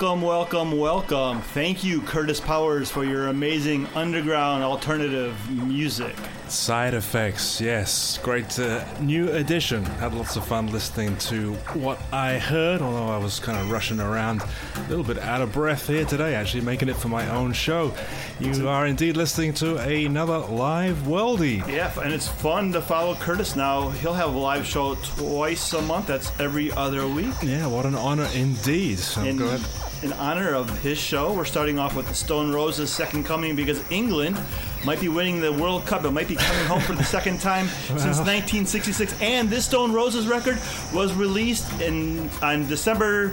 [0.00, 1.40] Welcome, welcome, welcome.
[1.40, 6.14] Thank you, Curtis Powers, for your amazing underground alternative music.
[6.46, 8.16] Side effects, yes.
[8.22, 9.84] Great uh, new addition.
[9.84, 13.98] Had lots of fun listening to what I heard, although I was kind of rushing
[13.98, 14.42] around,
[14.76, 17.92] a little bit out of breath here today, actually making it for my own show.
[18.38, 21.66] You are indeed listening to another live Worldy.
[21.66, 23.90] Yeah, and it's fun to follow Curtis now.
[23.90, 26.06] He'll have a live show twice a month.
[26.06, 27.34] That's every other week.
[27.42, 29.00] Yeah, what an honor indeed.
[29.16, 29.60] I'm In, glad.
[30.02, 33.82] In honor of his show, we're starting off with the Stone Roses' second coming because
[33.90, 34.38] England
[34.84, 36.04] might be winning the World Cup.
[36.04, 39.20] It might be coming home for the second time since 1966.
[39.20, 40.58] And this Stone Roses record
[40.94, 43.30] was released in on December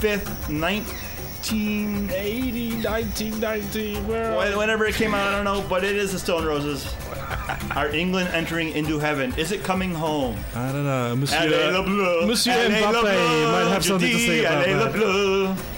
[0.00, 2.82] 5th, 1980.
[2.82, 6.92] 1990, where Whenever it came out, I don't know, but it is the Stone Roses.
[7.76, 9.34] Are England entering into heaven?
[9.36, 10.36] Is it coming home?
[10.54, 12.26] I don't know, Monsieur, le bleu.
[12.26, 15.77] Monsieur Allez, Mbappe might have something to say about le that.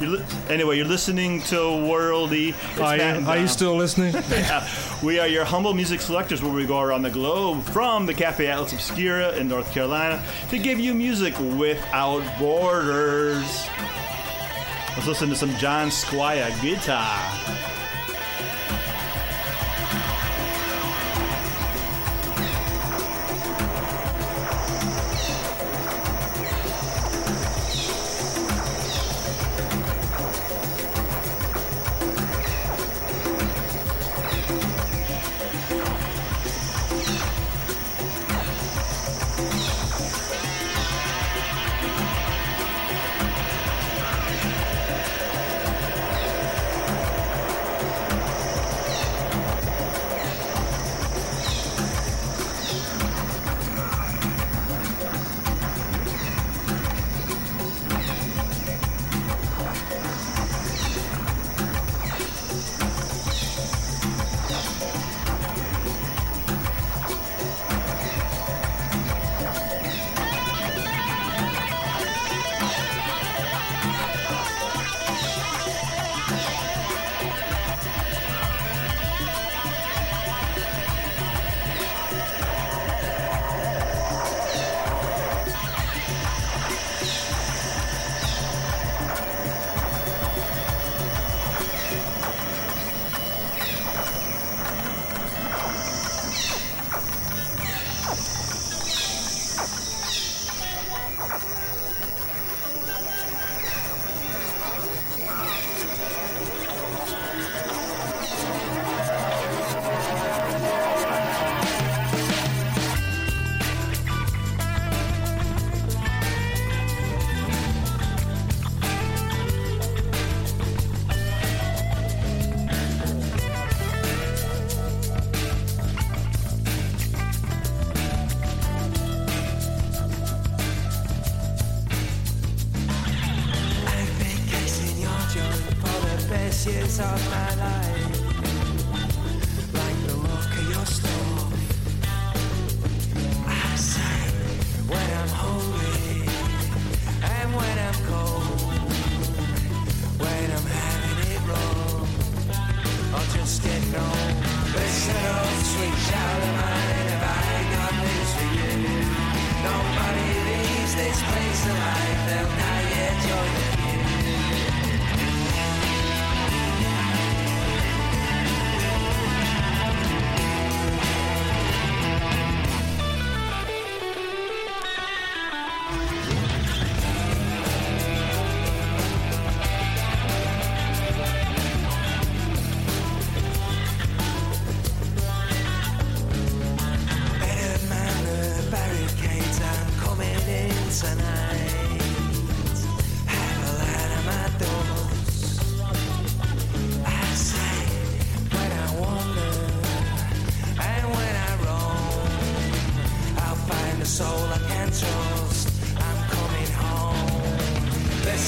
[0.00, 2.50] You're li- anyway, you're listening to Worldy.
[2.50, 3.48] It's Are you, and are you Dom.
[3.48, 4.14] still listening?
[4.30, 4.66] Yeah.
[5.02, 8.46] We are your humble music selectors where we go around the globe from the Cafe
[8.46, 13.44] Atlas Obscura in North Carolina to give you music without borders.
[14.96, 17.16] Let's listen to some John Squire guitar.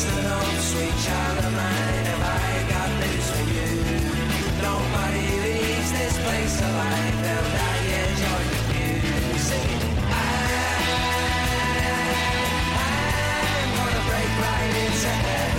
[0.03, 2.05] listen up, sweet child of mine.
[2.11, 3.71] Have I got news for you?
[4.69, 7.17] Nobody leaves this place alive.
[7.25, 9.39] They'll die and join the queue.
[9.49, 10.23] Singing, I,
[13.61, 15.50] I'm gonna break right into heaven.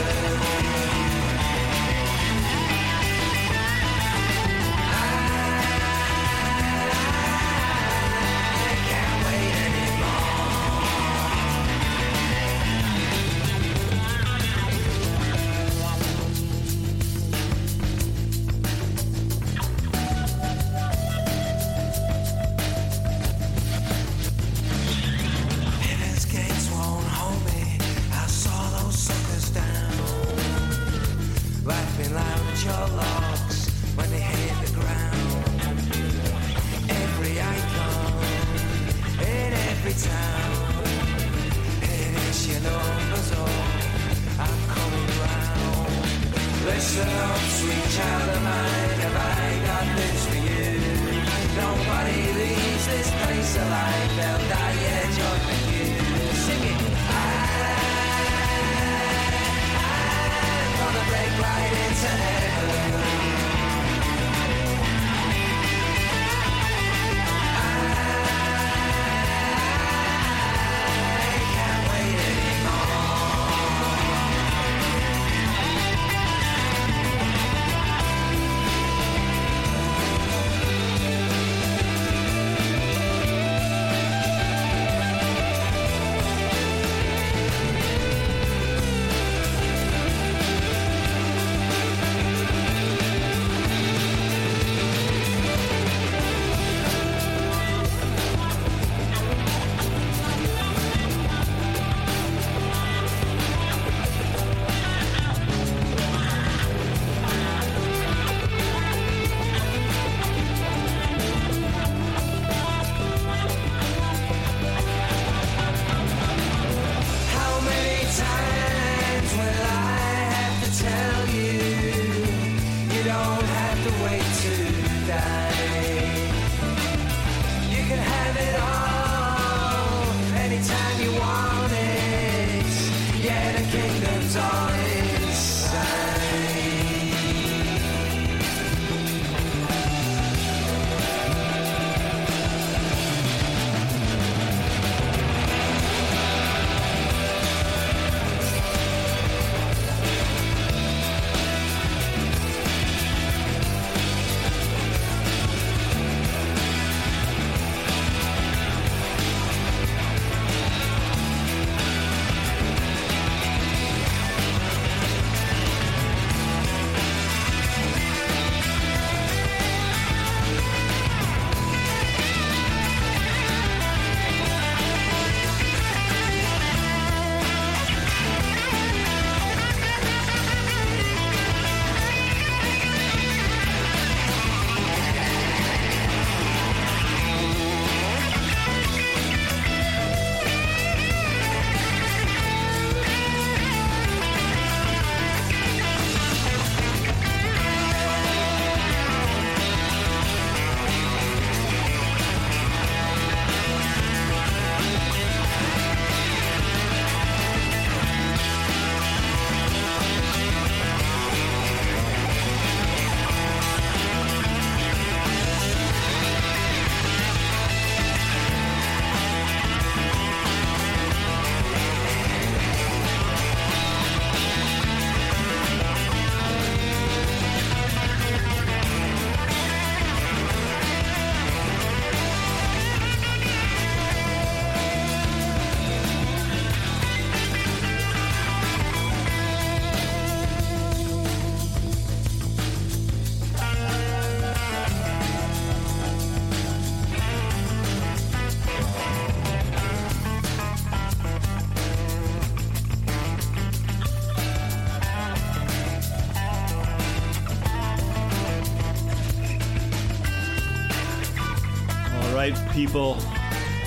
[262.88, 263.14] People.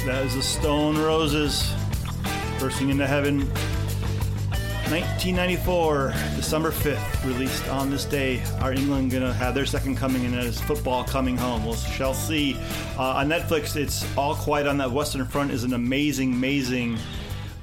[0.07, 1.75] That is the Stone Roses.
[2.61, 3.41] Bursting into Heaven.
[4.89, 8.41] 1994, December 5th, released on this day.
[8.61, 11.65] Are England gonna have their second coming and is football coming home?
[11.65, 12.55] We'll shall see.
[12.97, 16.97] Uh, on Netflix, it's All Quiet on that Western Front is an amazing, amazing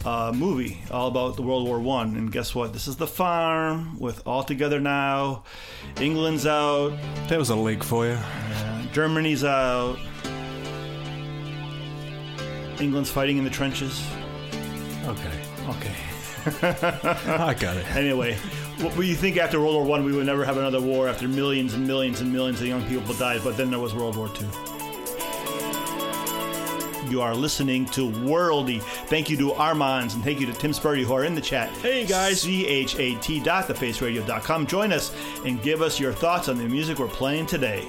[0.04, 2.18] uh, movie all about the World War One.
[2.18, 2.74] And guess what?
[2.74, 5.46] This is the farm with All Together Now.
[6.02, 6.92] England's out.
[7.30, 8.18] There was a leak for you.
[8.92, 9.98] Germany's out.
[12.82, 14.04] England's fighting in the trenches.
[15.06, 15.32] Okay.
[15.70, 15.96] Okay.
[16.64, 17.96] I got it.
[17.96, 18.36] Anyway,
[18.80, 21.76] what you think after World War One we would never have another war after millions
[21.76, 23.42] and millions and millions of young people died?
[23.44, 24.50] But then there was World War Two.
[27.12, 28.82] You are listening to Worldy.
[28.82, 31.70] Thank you to Armands and thank you to Tim Spurdy who are in the chat.
[31.78, 34.66] Hey guys, chat dot thefaceradio.com.
[34.66, 35.14] Join us
[35.46, 37.86] and give us your thoughts on the music we're playing today.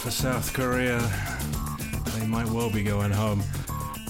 [0.00, 0.98] For South Korea.
[2.14, 3.42] They might well be going home.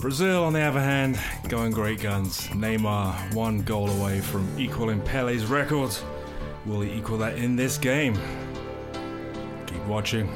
[0.00, 2.46] Brazil, on the other hand, going great guns.
[2.48, 5.90] Neymar, one goal away from equaling Pele's record.
[6.64, 8.16] Will he equal that in this game?
[9.66, 10.32] Keep watching.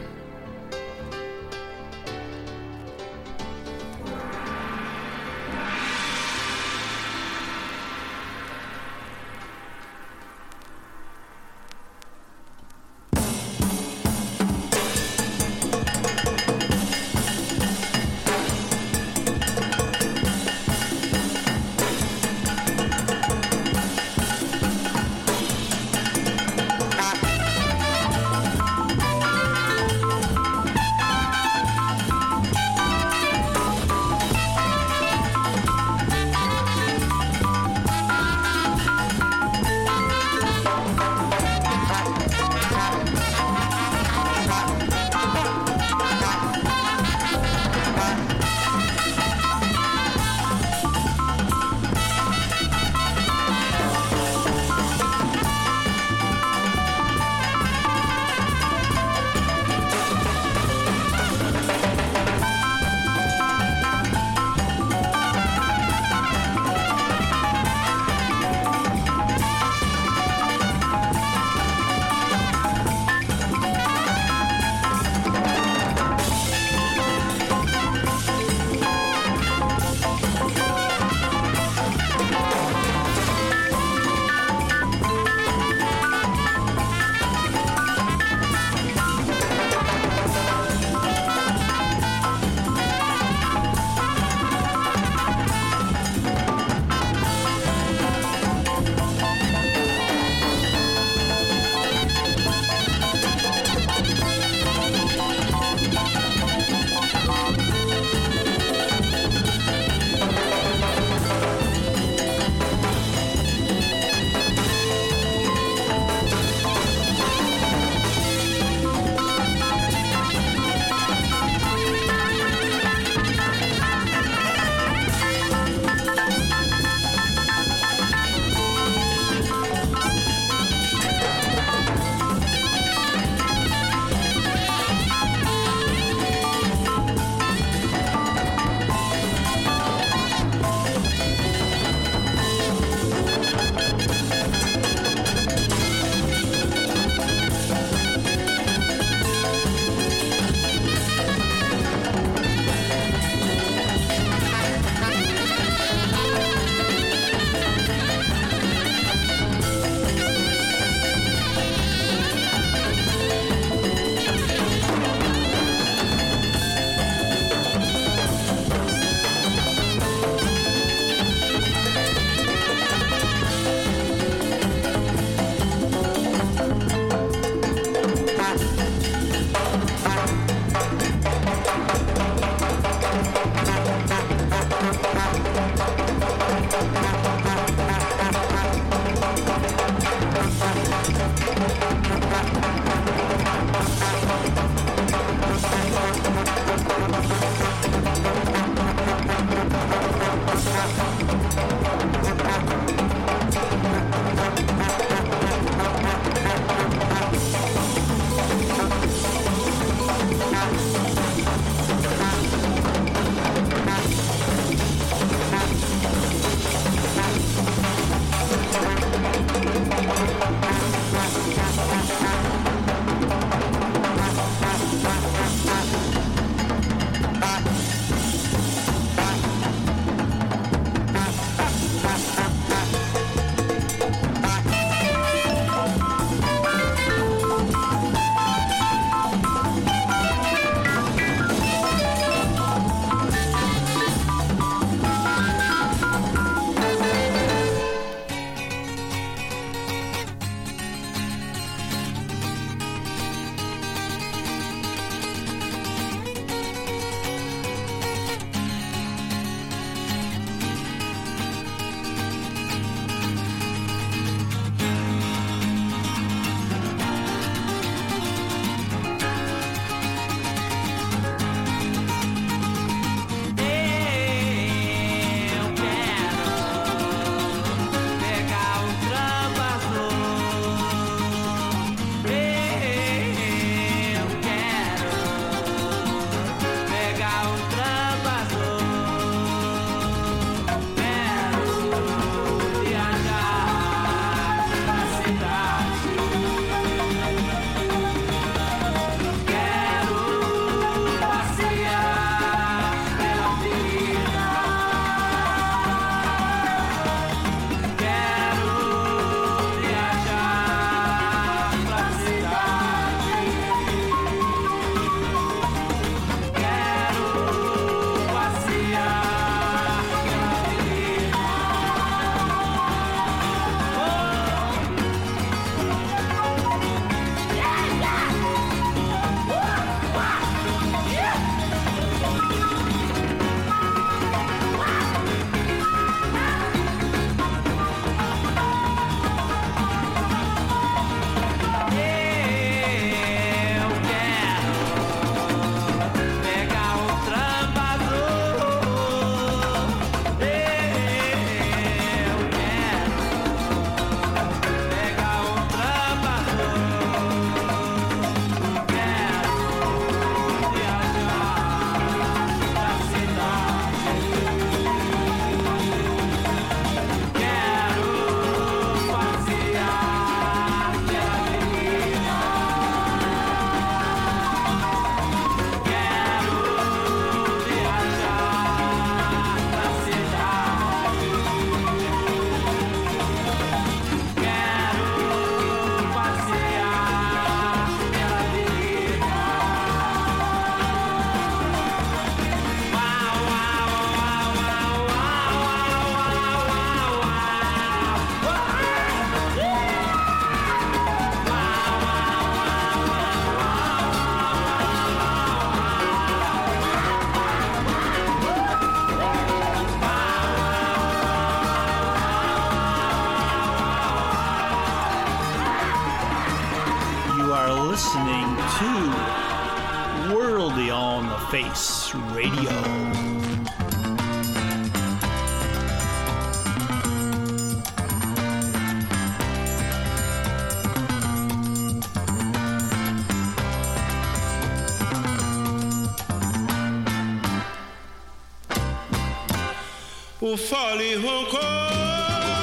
[440.54, 441.58] O fole roncou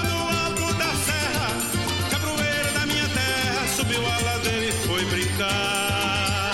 [0.08, 1.48] no alto da serra,
[2.10, 6.54] cabroeira da minha terra, subiu a ladeira e foi brincar.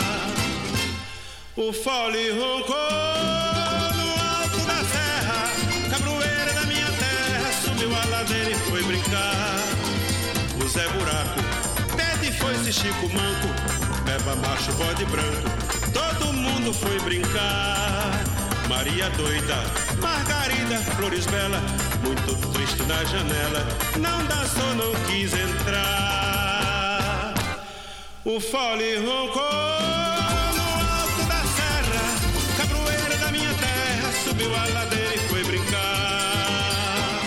[1.56, 2.76] O fole roncou
[4.00, 5.52] no alto da serra,
[5.92, 9.60] cabroeira da minha terra, subiu a ladeira e foi brincar.
[10.60, 11.40] O Zé Buraco,
[11.96, 13.50] pede foi-se Chico Manco,
[14.06, 15.52] Beba macho, bode branco,
[15.94, 18.24] todo mundo foi brincar.
[18.68, 19.64] Maria doida,
[20.84, 21.60] Flores bela,
[22.04, 23.66] muito triste na janela,
[24.00, 27.34] não dançou, não quis entrar.
[28.26, 29.44] O fole roncou
[30.56, 30.62] no
[31.02, 32.16] alto da serra,
[32.58, 37.22] cabroeira da minha terra, subiu a ladeira e foi brincar.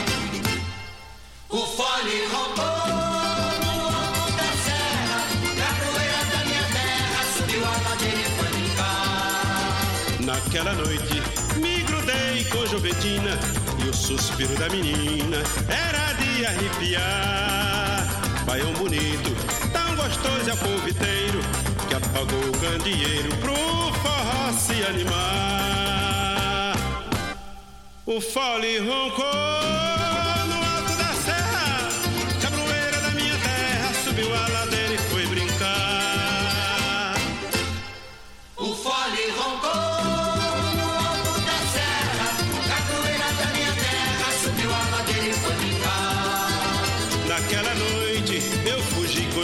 [1.48, 2.70] O fole roncou.
[10.20, 11.22] Naquela noite
[12.00, 13.38] grudei com Juventina
[13.84, 18.06] e o suspiro da menina era de arrepiar.
[18.44, 19.30] Baião bonito,
[19.72, 21.40] tão gostoso é povo inteiro
[21.88, 26.74] que apagou o candeeiro pro forró se animar.
[28.06, 29.99] O fole roncou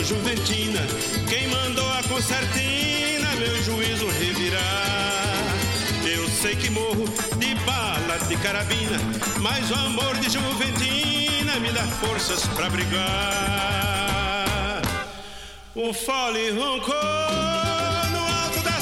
[0.07, 0.87] Juventina.
[1.29, 5.43] Quem mandou a concertina, meu juízo revirar.
[6.05, 7.07] Eu sei que morro
[7.39, 9.01] de bala de carabina,
[9.41, 13.03] mas o amor de Juventina me dá forças pra brigar.
[15.75, 16.95] O fole roncou
[18.13, 18.77] no alto da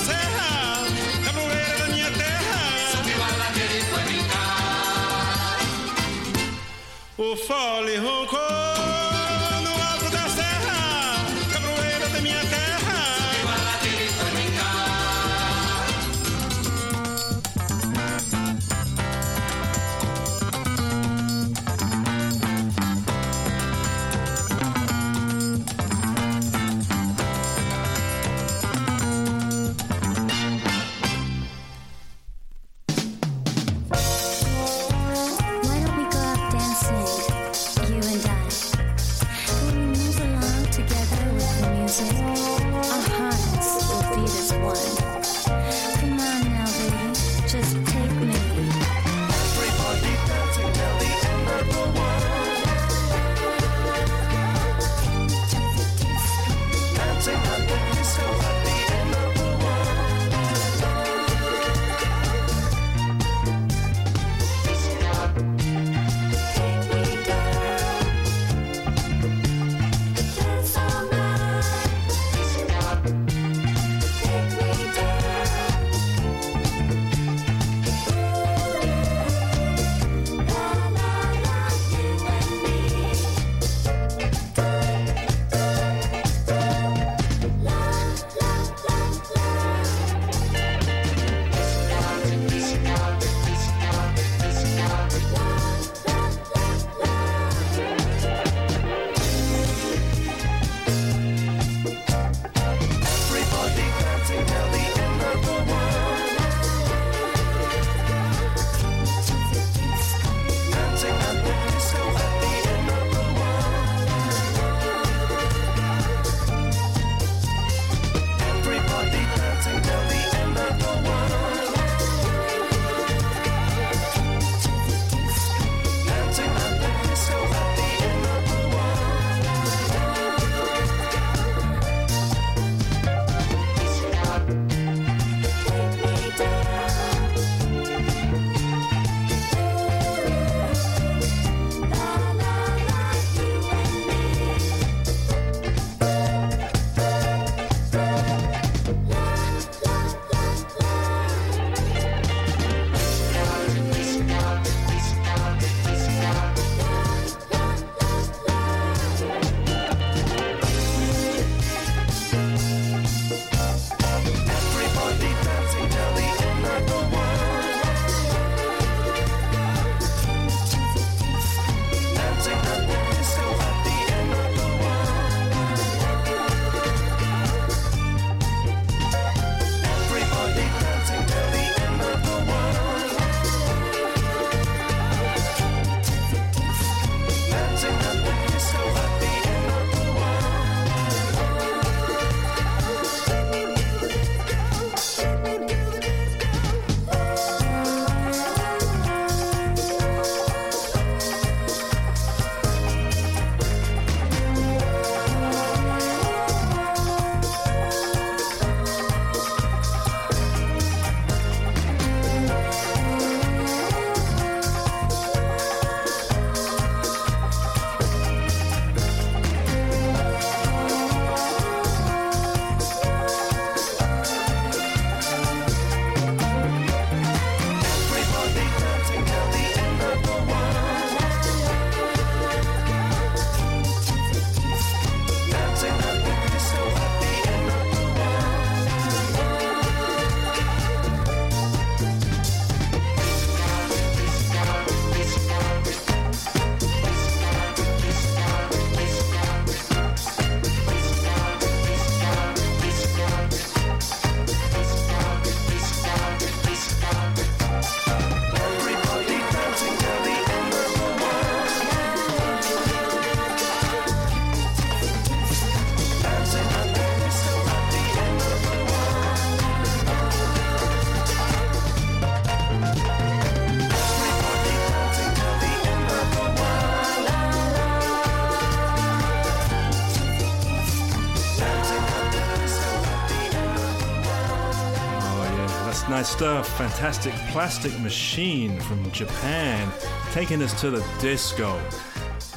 [286.35, 286.77] stuff.
[286.79, 289.88] Fantastic Plastic Machine from Japan,
[290.33, 291.81] taking us to the disco.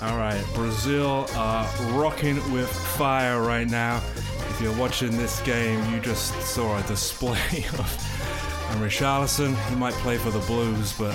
[0.02, 4.02] All right, Brazil are rocking with fire right now.
[4.50, 9.56] If you're watching this game, you just saw a display of and Richarlison.
[9.70, 11.14] He might play for the Blues, but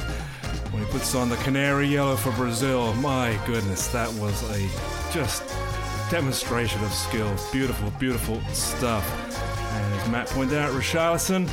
[0.70, 5.42] when he puts on the canary yellow for Brazil, my goodness, that was a just
[6.12, 7.34] demonstration of skill.
[7.50, 9.04] Beautiful, beautiful stuff.
[9.72, 11.50] And as Matt pointed out, Richarlison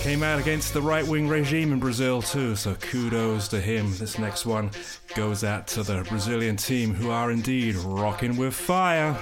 [0.00, 3.94] came out against the right wing regime in Brazil too, so kudos to him.
[3.98, 4.70] This next one
[5.14, 9.18] goes out to the Brazilian team who are indeed rocking with fire.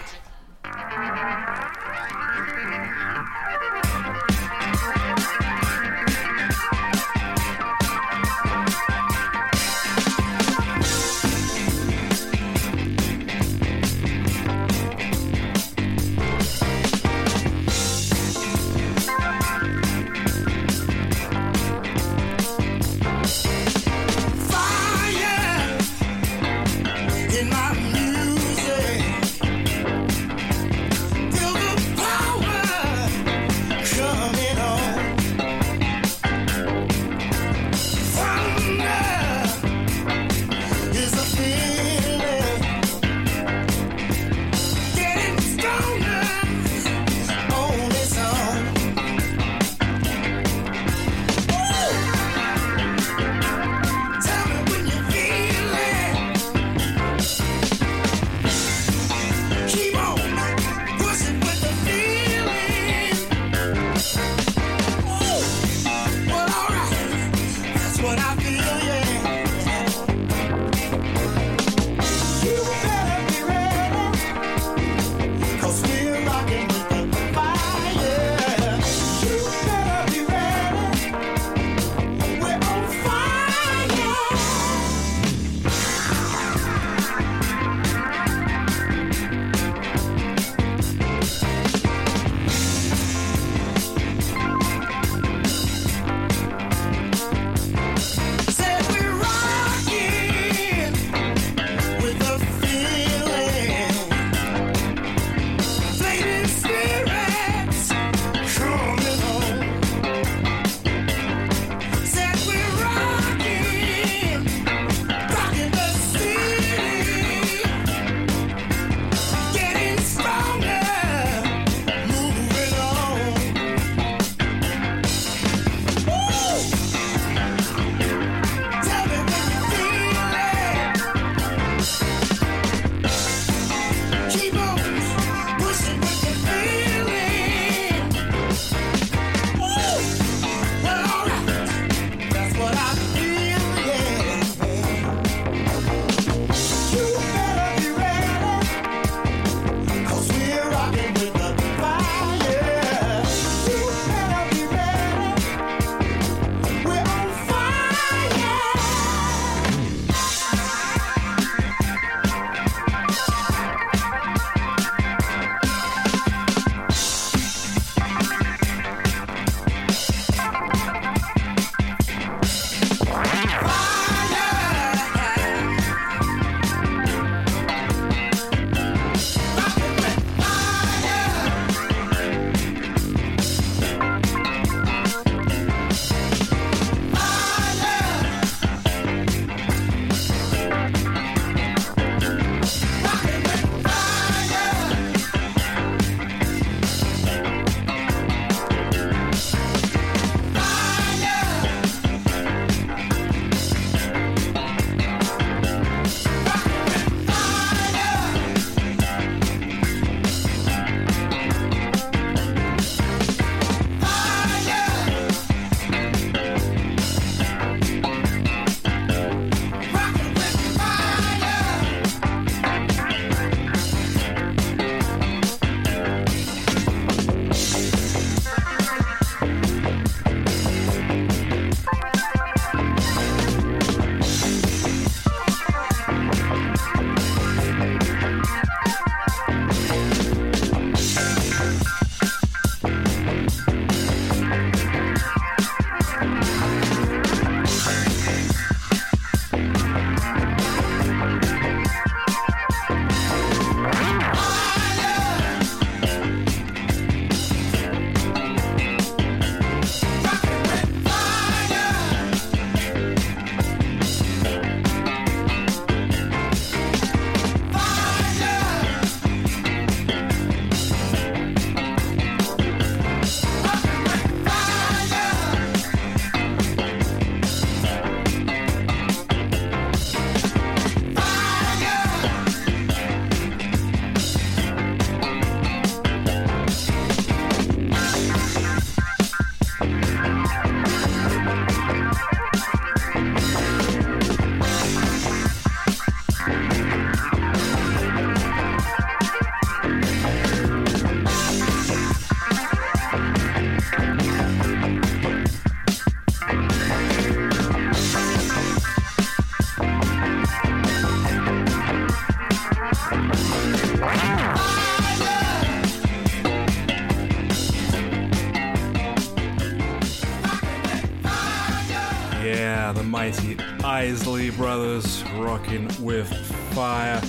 [323.09, 326.29] Mighty Isley Brothers rocking with
[326.75, 327.21] fire.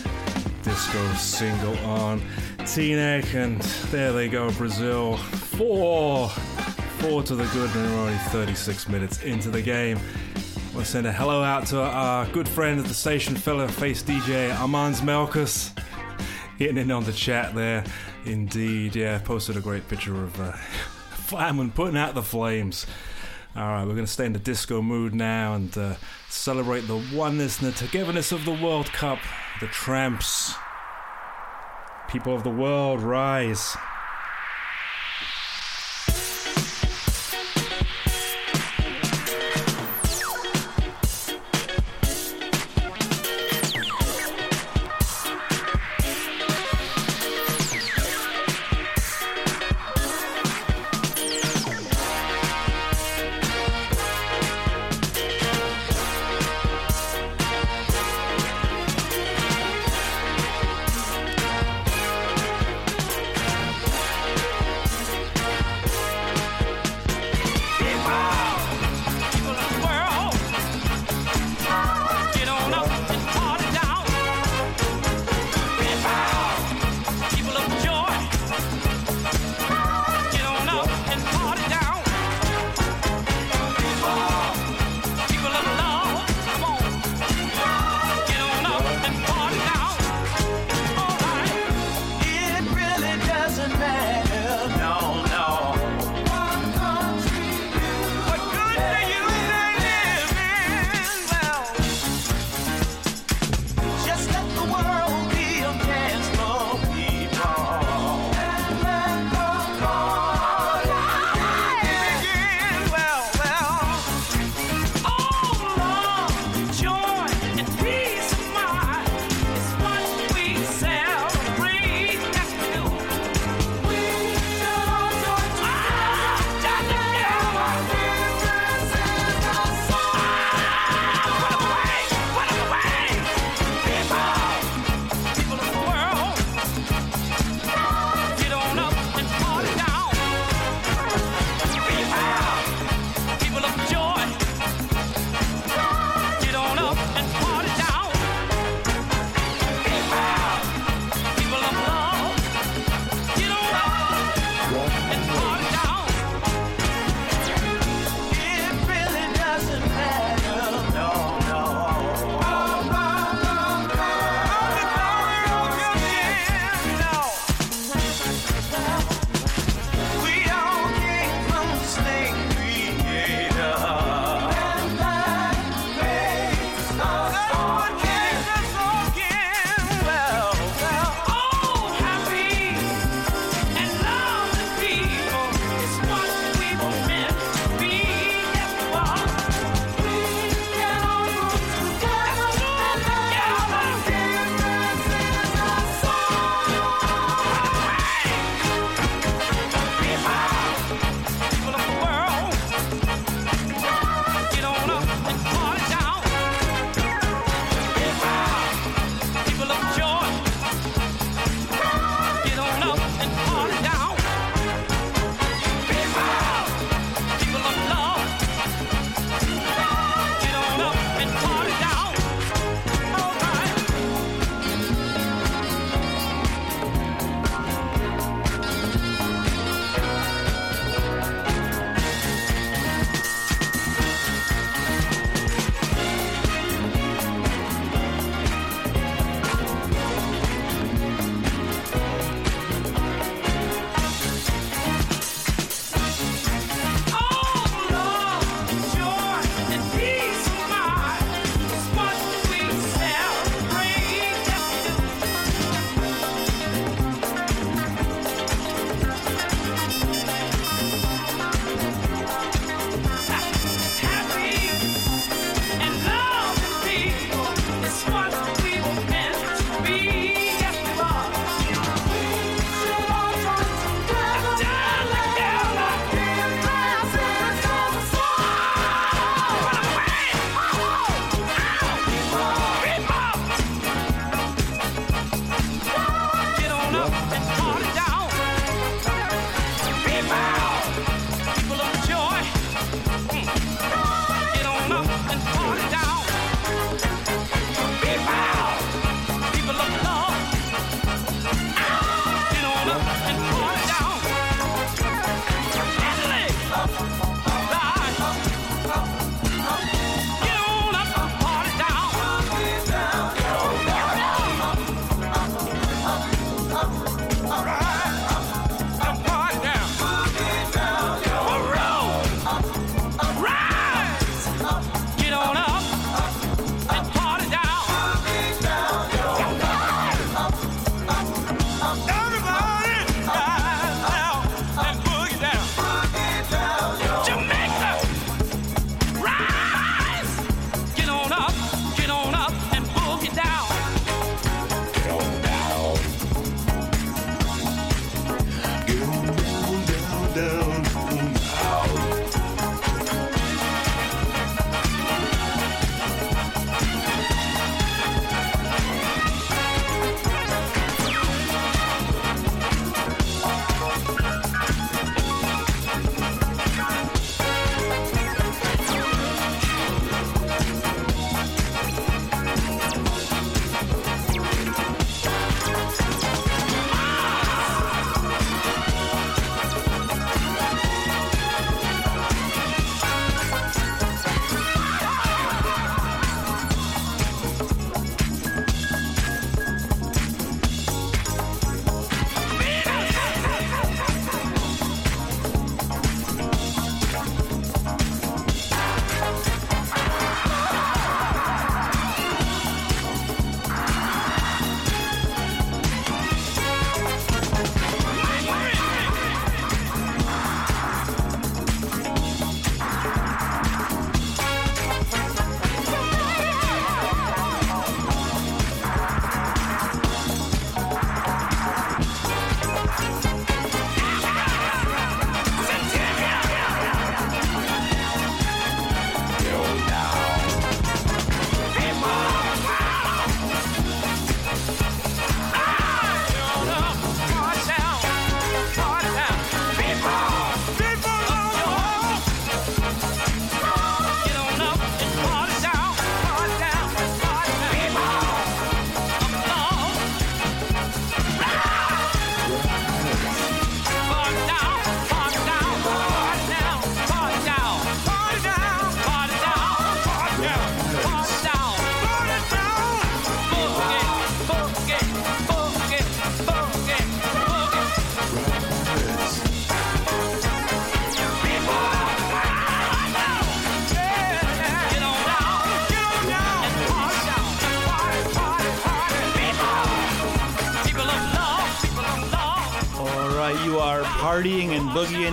[0.61, 2.21] Disco single on
[2.65, 5.15] T-Neck, and there they go, Brazil.
[5.17, 6.29] Four!
[6.99, 9.97] Four to the good, and we're only 36 minutes into the game.
[9.97, 13.67] I want to send a hello out to our good friend at the station, fellow
[13.67, 15.71] face DJ Armand Melkus.
[16.57, 17.85] Getting in on the chat there.
[18.25, 20.51] Indeed, yeah, posted a great picture of uh,
[21.11, 22.85] fireman putting out the flames.
[23.55, 25.95] All right, we're going to stay in the disco mood now and uh,
[26.29, 29.17] celebrate the oneness and the togetherness of the World Cup.
[29.59, 30.53] The Tramps.
[32.07, 33.75] People of the world, rise.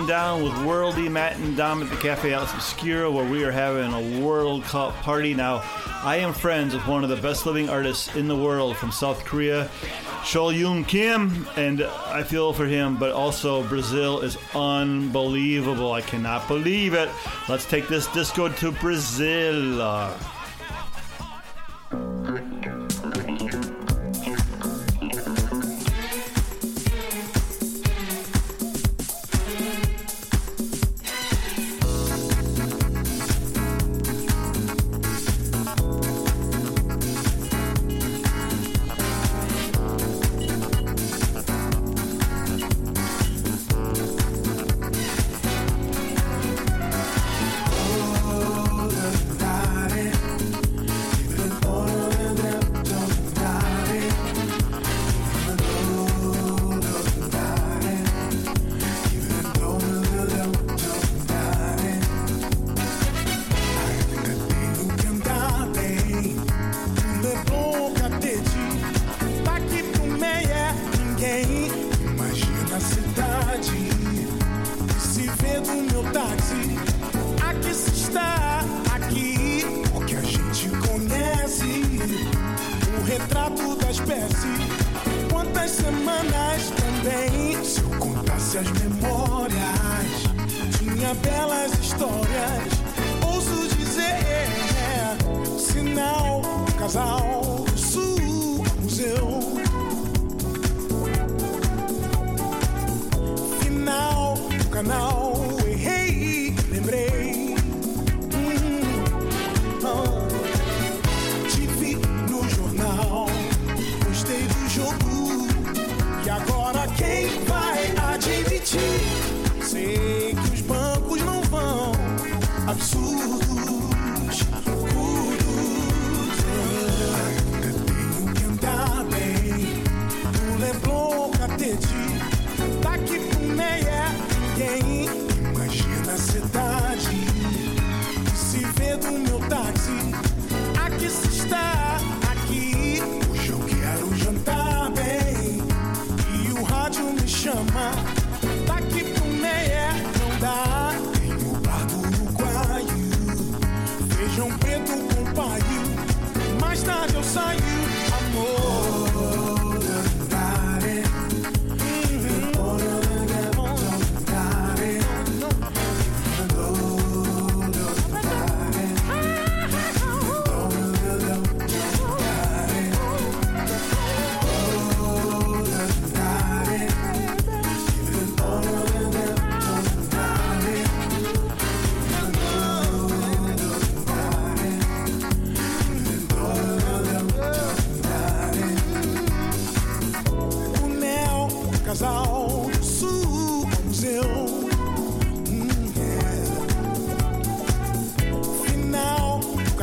[0.07, 3.91] down with Worldy Matt and Dom at the Cafe Atlas Obscura, where we are having
[3.91, 5.33] a World Cup party.
[5.33, 5.61] Now,
[6.01, 9.25] I am friends with one of the best living artists in the world from South
[9.25, 9.69] Korea,
[10.23, 15.91] Shol Yoon Kim, and I feel for him, but also Brazil is unbelievable.
[15.91, 17.09] I cannot believe it.
[17.49, 19.81] Let's take this disco to Brazil.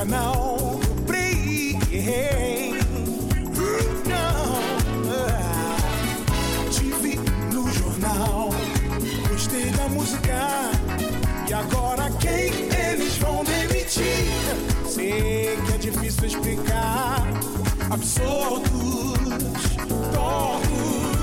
[0.06, 1.76] now, please.
[4.06, 4.54] Não.
[6.70, 7.18] Tive
[7.52, 8.50] no jornal,
[9.28, 10.70] gostei da música.
[11.48, 12.52] E agora quem
[12.90, 14.26] eles vão demitir?
[14.86, 17.22] Sei que é difícil explicar.
[17.90, 19.18] Absurdos,
[20.12, 21.13] tortos.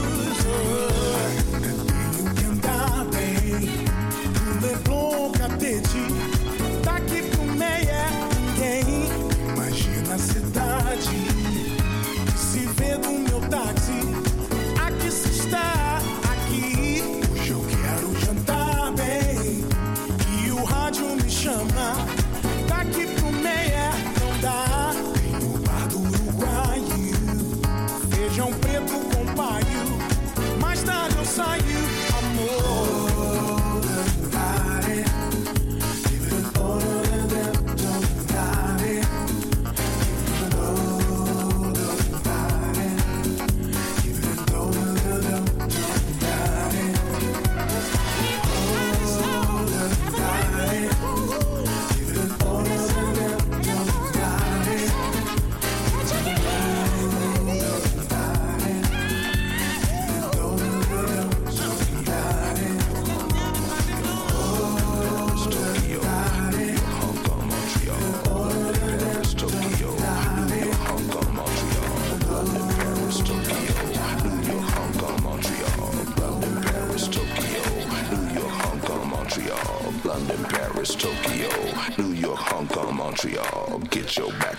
[84.12, 84.50] Show back.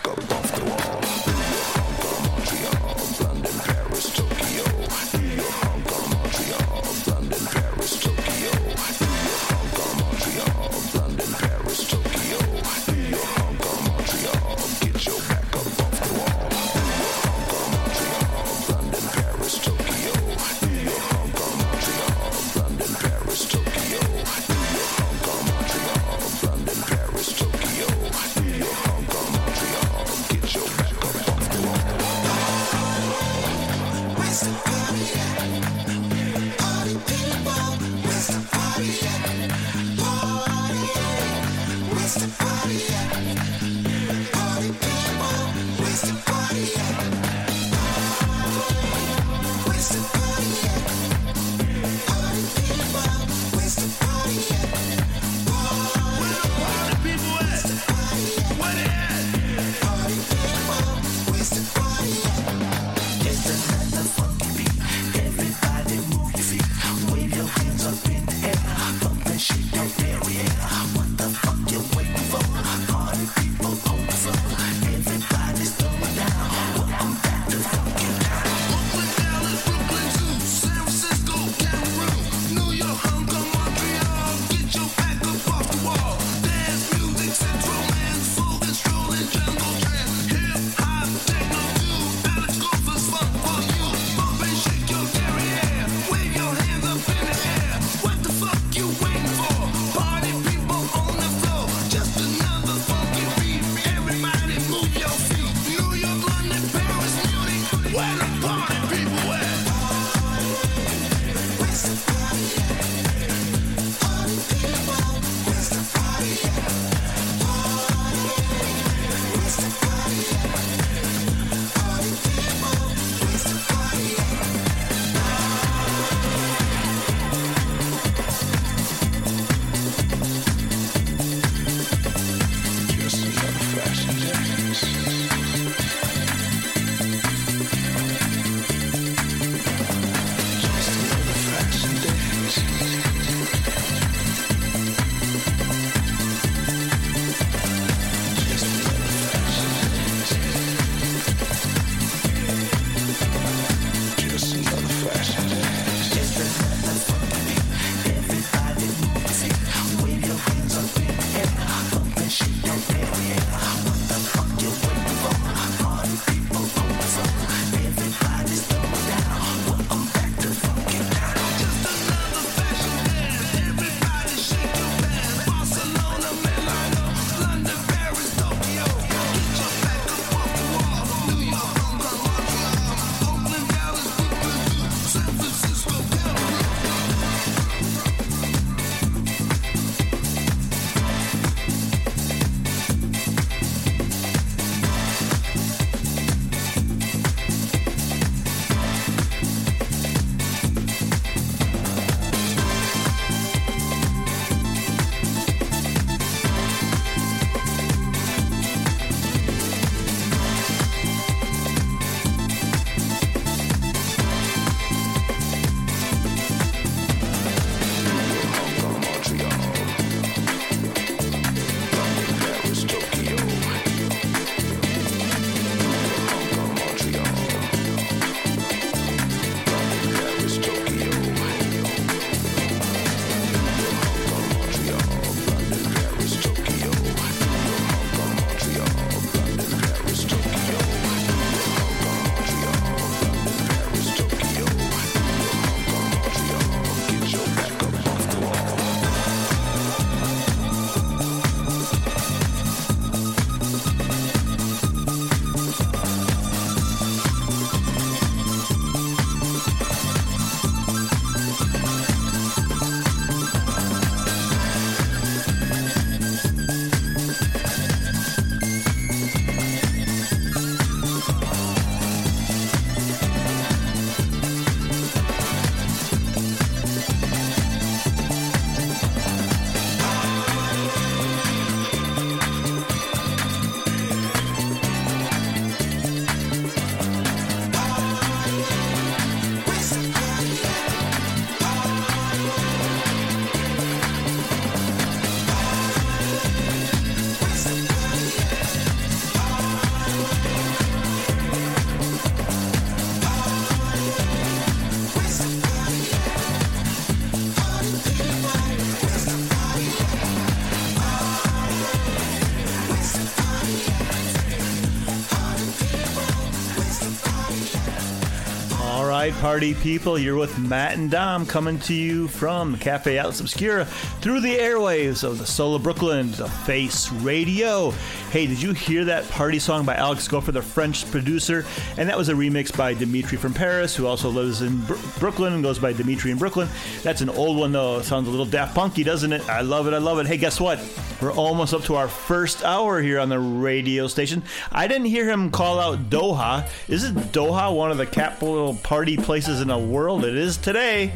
[319.43, 324.41] Party people, you're with Matt and Dom coming to you from Cafe Atlas Obscura through
[324.41, 327.91] the airwaves of the Soul of Brooklyn, the Face Radio.
[328.31, 331.67] Hey, did you hear that party song by Alex Gopher, the French producer?
[331.97, 335.55] And that was a remix by Dimitri from Paris, who also lives in Br- Brooklyn
[335.55, 336.69] and goes by Dimitri in Brooklyn.
[337.03, 337.99] That's an old one, though.
[337.99, 339.49] It sounds a little Daft Punky, doesn't it?
[339.49, 339.93] I love it.
[339.93, 340.29] I love it.
[340.29, 340.79] Hey, guess what?
[341.23, 344.43] We're almost up to our first hour here on the radio station.
[344.73, 346.69] I didn't hear him call out Doha.
[346.89, 350.25] Isn't Doha one of the capital party places in the world?
[350.25, 351.13] It is today.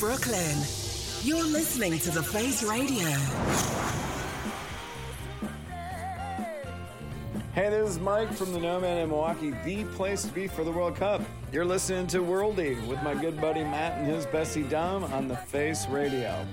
[0.00, 0.56] Brooklyn,
[1.20, 3.06] you're listening to The Face Radio.
[7.52, 10.70] Hey, this is Mike from the Nomad in Milwaukee, the place to be for the
[10.72, 11.20] World Cup.
[11.52, 15.36] You're listening to Worldy with my good buddy Matt and his Bessie Dom on the
[15.36, 16.46] Face Radio.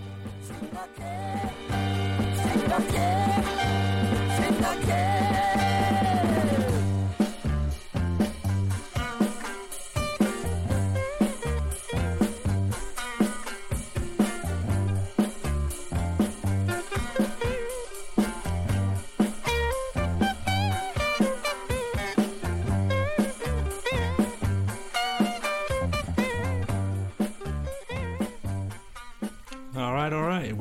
[4.62, 5.47] All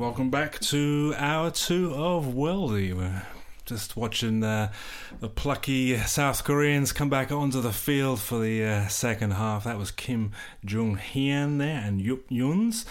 [0.07, 2.93] Welcome back to hour two of Worldy.
[2.93, 3.23] We're
[3.65, 4.71] just watching uh,
[5.19, 9.65] the plucky South Koreans come back onto the field for the uh, second half.
[9.65, 10.31] That was Kim
[10.63, 12.85] Jong Hyun there and Yup Yuns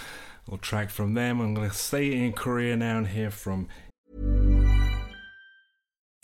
[0.46, 1.40] little track from them.
[1.40, 3.66] I'm going to stay in Korea now and hear from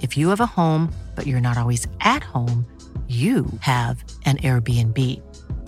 [0.00, 2.64] If you have a home, but you're not always at home,
[3.08, 4.96] you have an Airbnb.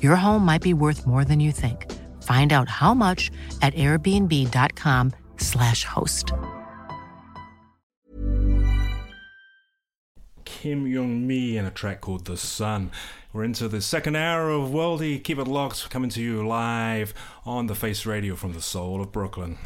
[0.01, 1.91] Your home might be worth more than you think.
[2.23, 6.33] Find out how much at airbnb.com/slash host.
[10.45, 12.93] Kim Young Mi and a track called The Sun.
[13.33, 15.25] We're into the second hour of Worldy.
[15.25, 17.13] Keep it locked, coming to you live
[17.45, 19.59] on the Face Radio from the soul of Brooklyn.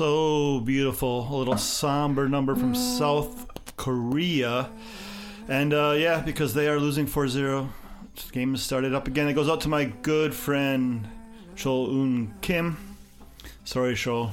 [0.00, 1.28] So beautiful.
[1.30, 3.46] A little somber number from South
[3.76, 4.70] Korea.
[5.46, 7.68] And uh, yeah, because they are losing 4 0.
[8.14, 9.28] This game started up again.
[9.28, 11.06] It goes out to my good friend
[11.54, 12.78] Chol Un Kim.
[13.64, 14.30] Sorry, Chol.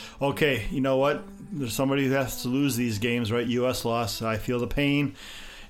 [0.20, 1.22] okay, you know what?
[1.52, 3.46] There's somebody who has to lose these games, right?
[3.46, 3.84] U.S.
[3.84, 4.22] loss.
[4.22, 5.14] I feel the pain.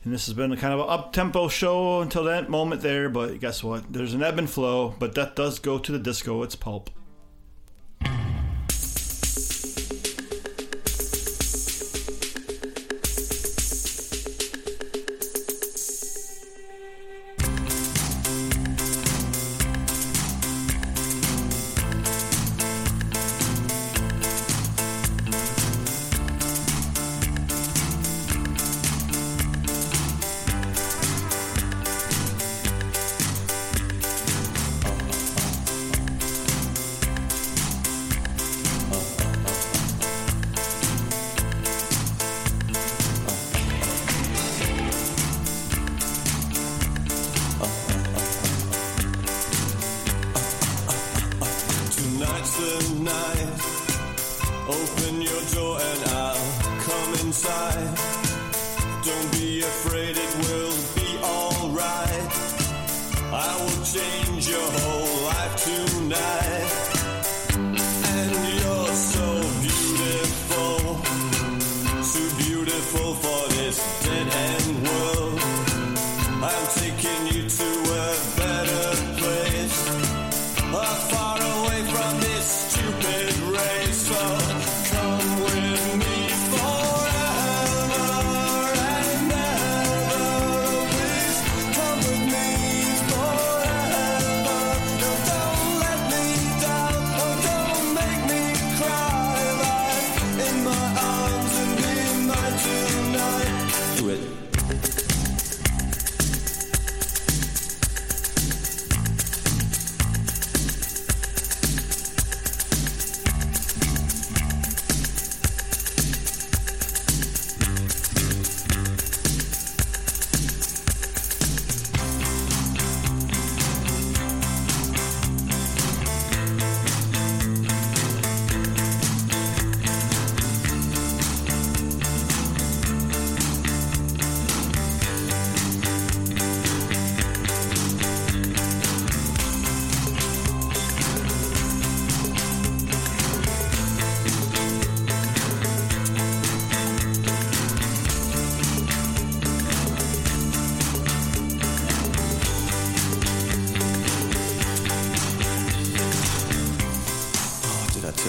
[0.04, 3.10] And this has been a kind of an up tempo show until that moment there.
[3.10, 3.92] But guess what?
[3.92, 4.94] There's an ebb and flow.
[4.98, 6.42] But that does go to the disco.
[6.42, 6.88] It's pulp.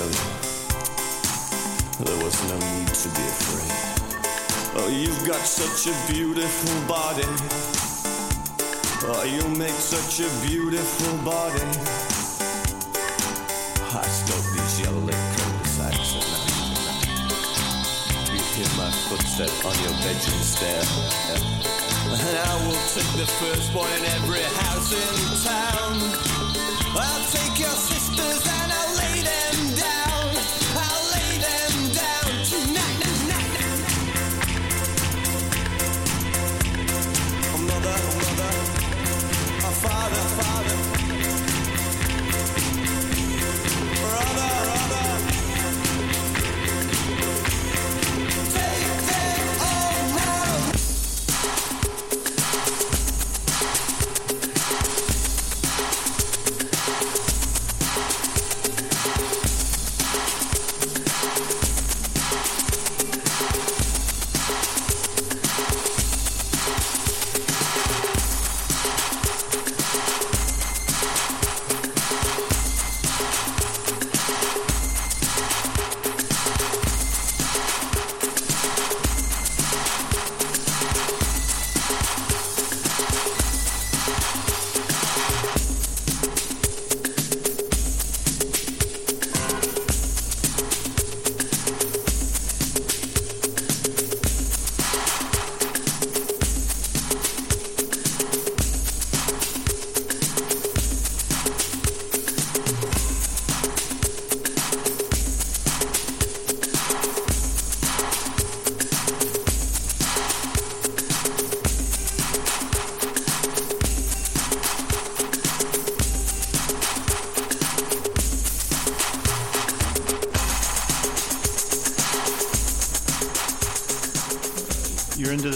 [0.06, 0.22] Oh, did I tell you?
[2.06, 3.74] There was no need to be afraid.
[4.78, 7.26] Oh, you've got such a beautiful body.
[9.08, 11.64] Oh, you make such a beautiful body.
[13.96, 16.54] I stalk these yellow lit cul-de-sacs at night.
[18.30, 20.84] You hear my footstep on your bedroom stair.
[22.06, 25.98] And I will take the firstborn in every house in town.
[26.98, 27.76] I'll take your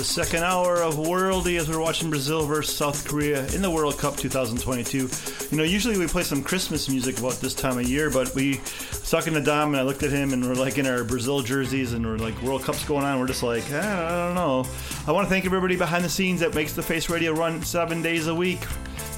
[0.10, 4.18] second hour of Worldy as we're watching Brazil versus South Korea in the World Cup
[4.18, 5.08] 2022.
[5.52, 8.60] You know, usually we play some Christmas music about this time of year, but we
[9.08, 11.94] talking to Dom and I looked at him and we're like in our Brazil jerseys
[11.94, 13.20] and we're like World Cup's going on.
[13.20, 14.66] We're just like, eh, I don't know.
[15.06, 18.02] I want to thank everybody behind the scenes that makes the Face Radio run seven
[18.02, 18.62] days a week,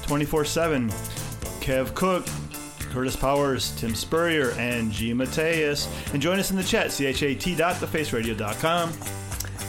[0.02, 0.90] 24 7.
[1.60, 2.26] Kev Cook,
[2.90, 5.14] Curtis Powers, Tim Spurrier, and G.
[5.14, 5.88] Mateus.
[6.12, 8.92] And join us in the chat, chat.thefaceradio.com.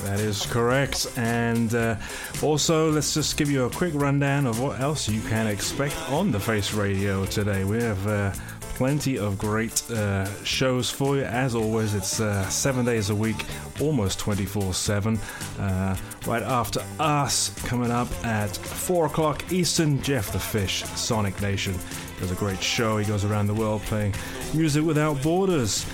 [0.03, 1.07] That is correct.
[1.17, 1.95] And uh,
[2.41, 6.31] also, let's just give you a quick rundown of what else you can expect on
[6.31, 7.63] the Face Radio today.
[7.63, 8.33] We have uh,
[8.75, 11.23] plenty of great uh, shows for you.
[11.23, 13.45] As always, it's uh, seven days a week,
[13.79, 15.17] almost 24 7.
[15.57, 21.75] Uh, right after us, coming up at 4 o'clock Eastern, Jeff the Fish, Sonic Nation.
[22.19, 22.97] Does a great show.
[22.97, 24.15] He goes around the world playing
[24.53, 25.85] music without borders.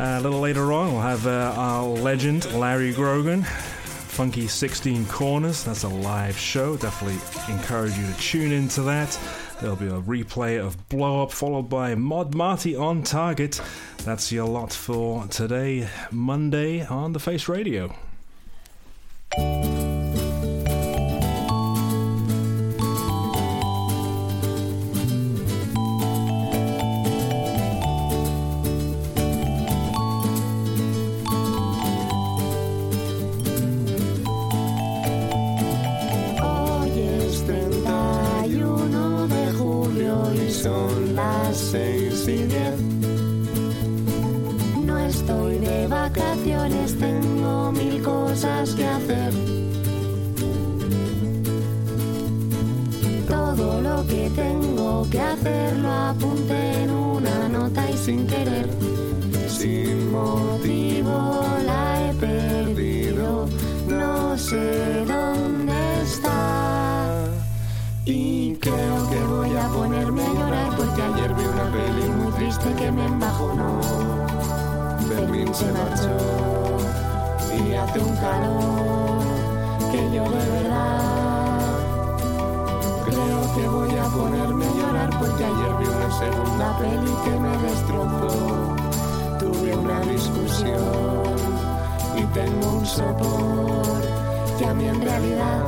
[0.00, 5.62] Uh, a little later on, we'll have uh, our legend Larry Grogan, Funky 16 Corners.
[5.62, 6.78] That's a live show.
[6.78, 7.18] Definitely
[7.52, 9.20] encourage you to tune into that.
[9.60, 13.60] There'll be a replay of Blow Up, followed by Mod Marty on Target.
[13.98, 17.94] That's your lot for today, Monday, on the Face Radio.
[54.06, 58.68] Que tengo que hacer lo apunté en una nota y sin querer.
[59.48, 63.46] Sin motivo la he perdido,
[63.88, 67.24] no sé dónde está.
[68.04, 72.72] Y creo que voy a ponerme a llorar porque ayer vi una peli muy triste
[72.74, 73.80] que me embajonó.
[75.08, 76.16] Fermín se marchó
[77.58, 78.79] y hace un calor
[83.80, 88.76] voy a ponerme a llorar porque ayer vi una segunda peli que me destrozó.
[89.38, 91.36] Tuve una discusión
[92.16, 94.02] y tengo un sopor
[94.58, 95.64] que a mí en realidad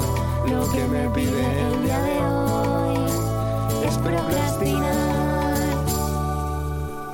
[0.46, 2.96] lo que me pide el día de hoy
[3.88, 5.54] es procrastinar.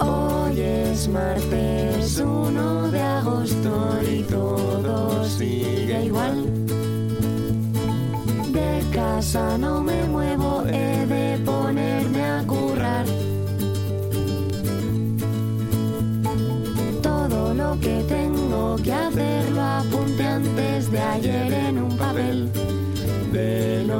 [0.00, 3.72] Hoy es martes 1 de agosto
[4.02, 6.36] y todo sigue igual.
[8.52, 9.88] De casa no me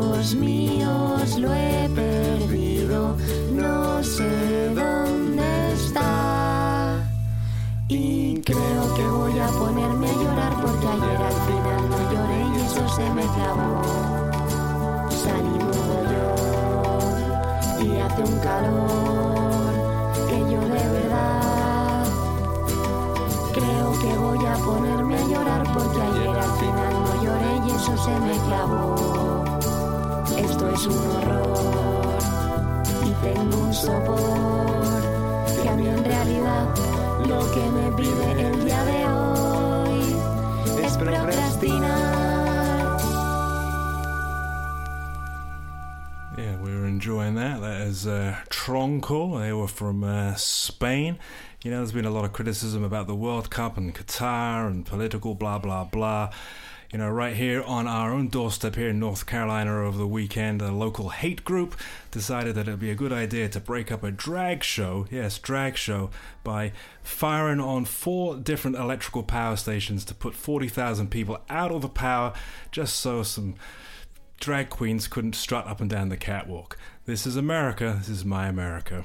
[0.01, 3.17] los míos lo he perdido,
[3.53, 7.03] no sé dónde está.
[7.89, 12.57] Y creo que voy a ponerme a llorar porque ayer al final no lloré y
[12.67, 13.83] eso se me clavó.
[15.23, 15.57] Salí
[16.13, 16.27] yo
[17.85, 19.73] y hace un calor
[20.29, 22.05] que yo de verdad
[23.53, 27.97] creo que voy a ponerme a llorar porque ayer al final no lloré y eso
[27.97, 29.08] se me clavó.
[30.75, 32.19] Es un horror
[33.05, 36.69] y tengo un sopor que a mí en realidad
[37.27, 40.17] lo que me pide el día de hoy
[40.85, 42.99] es procrastinar.
[46.37, 47.61] Yeah, we were enjoying that.
[47.61, 49.41] That is uh, Tronco.
[49.41, 51.19] They were from uh, Spain.
[51.65, 54.87] You know, there's been a lot of criticism about the World Cup and Qatar and
[54.87, 56.31] political blah, blah, blah.
[56.93, 60.63] You know, right here on our own doorstep here in North Carolina over the weekend,
[60.63, 61.79] a local hate group
[62.11, 65.77] decided that it'd be a good idea to break up a drag show, yes, drag
[65.77, 66.09] show,
[66.43, 71.91] by firing on four different electrical power stations to put 40,000 people out of the
[71.91, 72.33] power
[72.73, 73.57] just so some
[74.41, 76.79] drag queens couldn't strut up and down the catwalk.
[77.05, 77.97] This is America.
[77.99, 79.05] This is my America.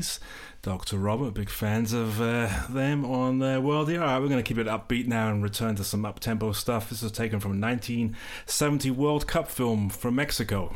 [0.00, 0.18] 90s.
[0.62, 0.98] Dr.
[0.98, 4.58] Robert, big fans of uh, them on uh, World All right, we're going to keep
[4.58, 6.90] it upbeat now and return to some up tempo stuff.
[6.90, 10.74] This is taken from a 1970 World Cup film from Mexico.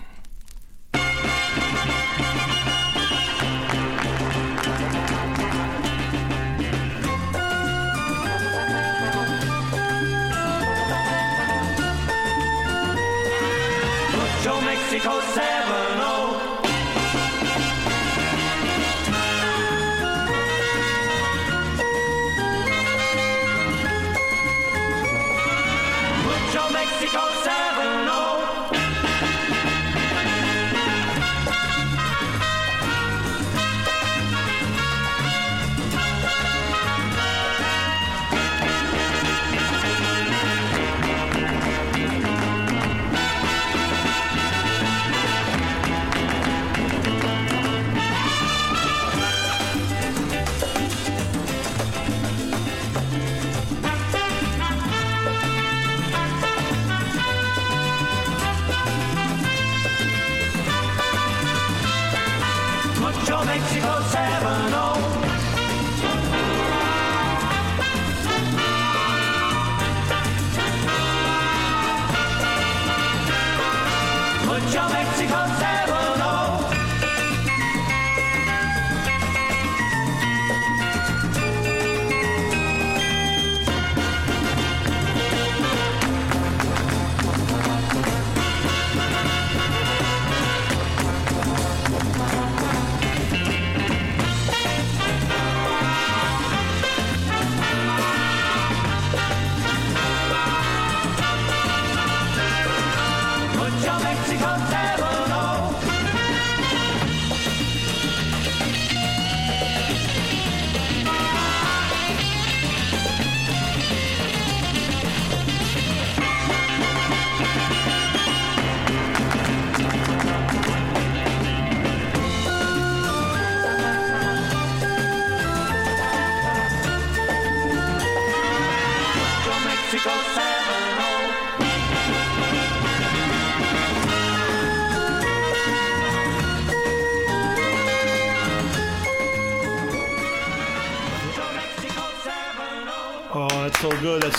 [63.60, 64.93] 607 oh.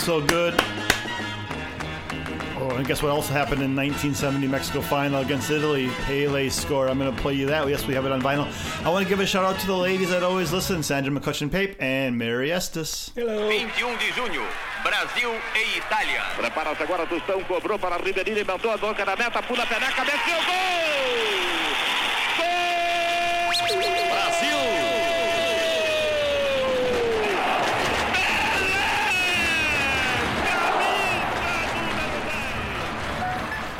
[0.06, 0.54] So good.
[0.54, 1.20] That's so
[2.28, 2.36] good.
[2.58, 5.88] Oh, and guess what else happened in 1970 Mexico final against Italy?
[6.06, 6.88] Pele scored.
[6.88, 7.66] I'm going to play you that.
[7.68, 8.46] Yes, we have it on vinyl.
[8.86, 11.50] I want to give a shout out to the ladies that always listen Sandra McCutcheon
[11.50, 13.10] Pape and Mary Estes.
[13.16, 13.48] Hello.
[13.48, 14.46] 21 de junho,
[14.84, 16.22] Brasil e Itália.
[16.36, 20.36] Prepara-se agora, Tostão cobrou para Rivelino, inventou a boca da meta, pula a peneca, meteu
[20.46, 20.85] gol!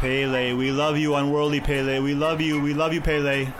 [0.06, 1.98] Pele, we love you, unworldly Pele.
[1.98, 2.62] We love you.
[2.62, 3.52] We love you, Pele.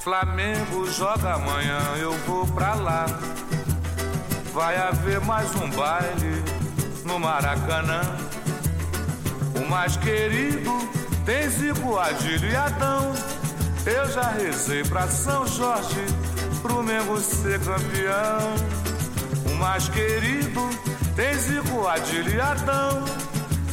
[0.00, 3.04] Flamengo joga amanhã, eu vou pra lá.
[4.54, 6.42] Vai haver mais um baile
[7.04, 8.00] no Maracanã.
[9.54, 10.72] O mais querido
[11.26, 13.12] tem Zico, Adílio e Adão.
[13.84, 16.06] Eu já rezei pra São Jorge,
[16.62, 18.87] pro Mengo ser campeão.
[19.58, 20.68] Mais querido
[21.16, 23.04] tem Zico, Adão.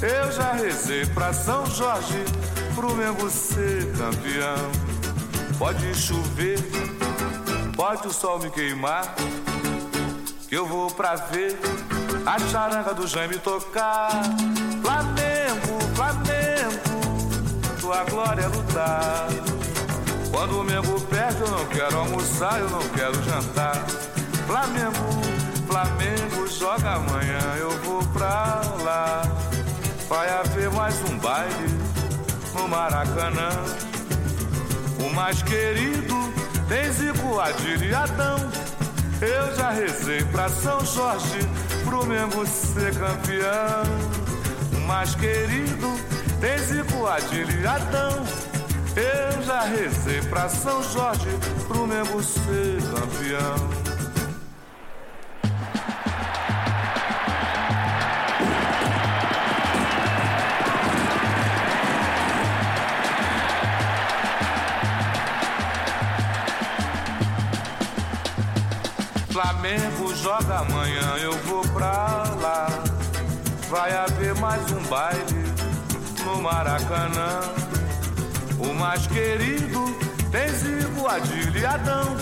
[0.01, 2.23] Eu já rezei pra São Jorge,
[2.73, 4.71] pro Mengo ser campeão.
[5.57, 6.59] Pode chover,
[7.75, 9.15] pode o sol me queimar,
[10.49, 11.57] que eu vou pra ver
[12.25, 14.09] a charanga do Jaime tocar.
[14.81, 19.27] Flamengo, Flamengo, tua glória é lutar.
[20.31, 23.85] Quando o Mengo perde, eu não quero almoçar, eu não quero jantar.
[24.47, 25.25] Flamengo,
[25.67, 29.21] Flamengo, joga amanhã, eu vou pra lá.
[30.07, 31.79] Vai haver mais um baile
[32.53, 33.49] no Maracanã.
[34.99, 36.15] O mais querido
[36.67, 37.37] tem Zico,
[37.83, 38.37] e Adão.
[39.21, 41.39] Eu já rezei pra São Jorge,
[41.83, 43.83] pro Mengo ser campeão.
[44.77, 45.99] O mais querido
[46.39, 47.07] tem Zico,
[47.59, 48.25] e Adão.
[48.95, 51.29] Eu já rezei pra São Jorge,
[51.67, 53.84] pro Mengo ser campeão.
[69.35, 72.67] Flamengo joga amanhã, eu vou pra lá.
[73.69, 75.53] Vai haver mais um baile
[76.23, 77.41] no Maracanã.
[78.57, 79.93] O mais querido
[80.31, 81.05] tem Zico,
[81.53, 82.15] e Adão.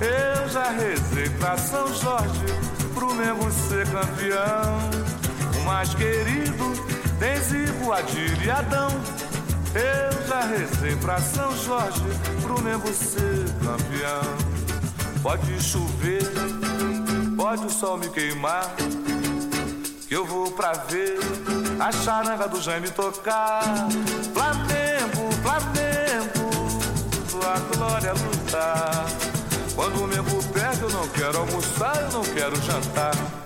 [0.00, 2.46] Eu já rezei pra São Jorge,
[2.94, 4.78] pro Mengo ser campeão.
[5.58, 6.72] O mais querido
[7.18, 7.92] tem Zico,
[8.44, 8.90] e Adão.
[9.74, 12.04] Eu já rezei pra São Jorge,
[12.40, 14.45] pro Mengo ser campeão.
[15.26, 16.22] Pode chover,
[17.36, 18.76] pode o sol me queimar,
[20.06, 21.18] que eu vou pra ver
[21.80, 23.60] a charanga do Jaime tocar.
[24.32, 26.48] Flamengo, Flamengo,
[27.28, 29.04] tua glória lutar.
[29.74, 33.45] Quando o Mengo perde, eu não quero almoçar, eu não quero jantar.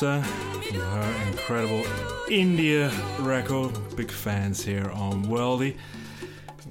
[0.00, 0.22] Costa
[0.72, 1.84] her incredible
[2.30, 3.70] India record.
[3.96, 5.76] Big fans here on Worldy.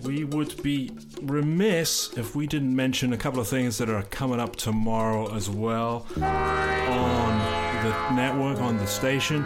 [0.01, 0.89] We would be
[1.21, 5.47] remiss if we didn't mention a couple of things that are coming up tomorrow as
[5.47, 9.45] well on the network, on the station.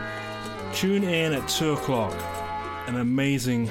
[0.72, 2.14] Tune in at 2 o'clock.
[2.88, 3.68] An amazing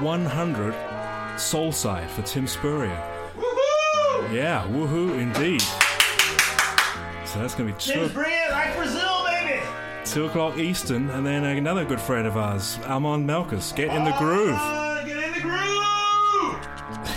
[0.00, 3.00] 100 Soul Side for Tim Spurrier.
[4.32, 5.62] Yeah, woohoo indeed.
[7.26, 9.23] So that's going to be two, Bring it like Brazil,
[10.14, 13.74] 2 o'clock Eastern, and then another good friend of ours, Almond Melkus.
[13.74, 14.56] Get in the groove.
[15.04, 15.50] Get in the groove.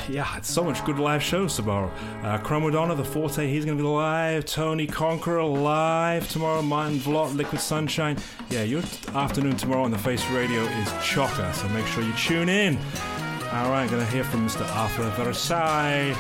[0.10, 1.92] Yeah, it's so much good live shows tomorrow.
[2.24, 4.46] Uh, Chromodonna, the Forte, he's going to be live.
[4.46, 6.64] Tony Conqueror live tomorrow.
[6.64, 8.18] Martin Vlot, Liquid Sunshine.
[8.50, 8.82] Yeah, your
[9.14, 12.78] afternoon tomorrow on the Face Radio is chocker, so make sure you tune in.
[13.52, 14.68] All right, going to hear from Mr.
[14.76, 16.16] Arthur Versailles.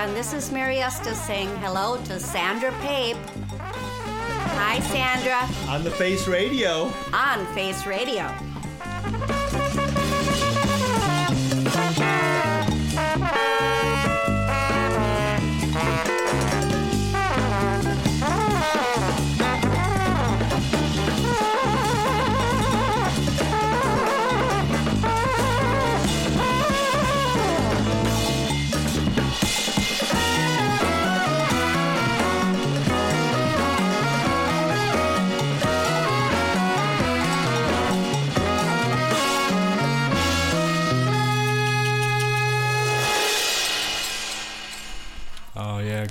[0.00, 0.16] Everyone.
[0.16, 3.18] This is Mary Estes saying hello to Sandra Pape.
[3.58, 5.46] Hi, Sandra.
[5.70, 6.90] On the Face Radio.
[7.12, 8.49] On Face Radio.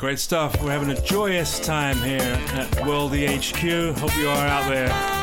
[0.10, 0.60] Great stuff.
[0.64, 3.96] We're having a joyous time here at Worldy HQ.
[4.00, 5.19] Hope you are out there.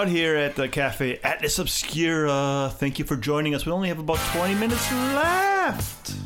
[0.00, 2.72] out here at the Cafe Atlas Obscura.
[2.78, 3.66] Thank you for joining us.
[3.66, 6.12] We only have about 20 minutes left.
[6.12, 6.22] Here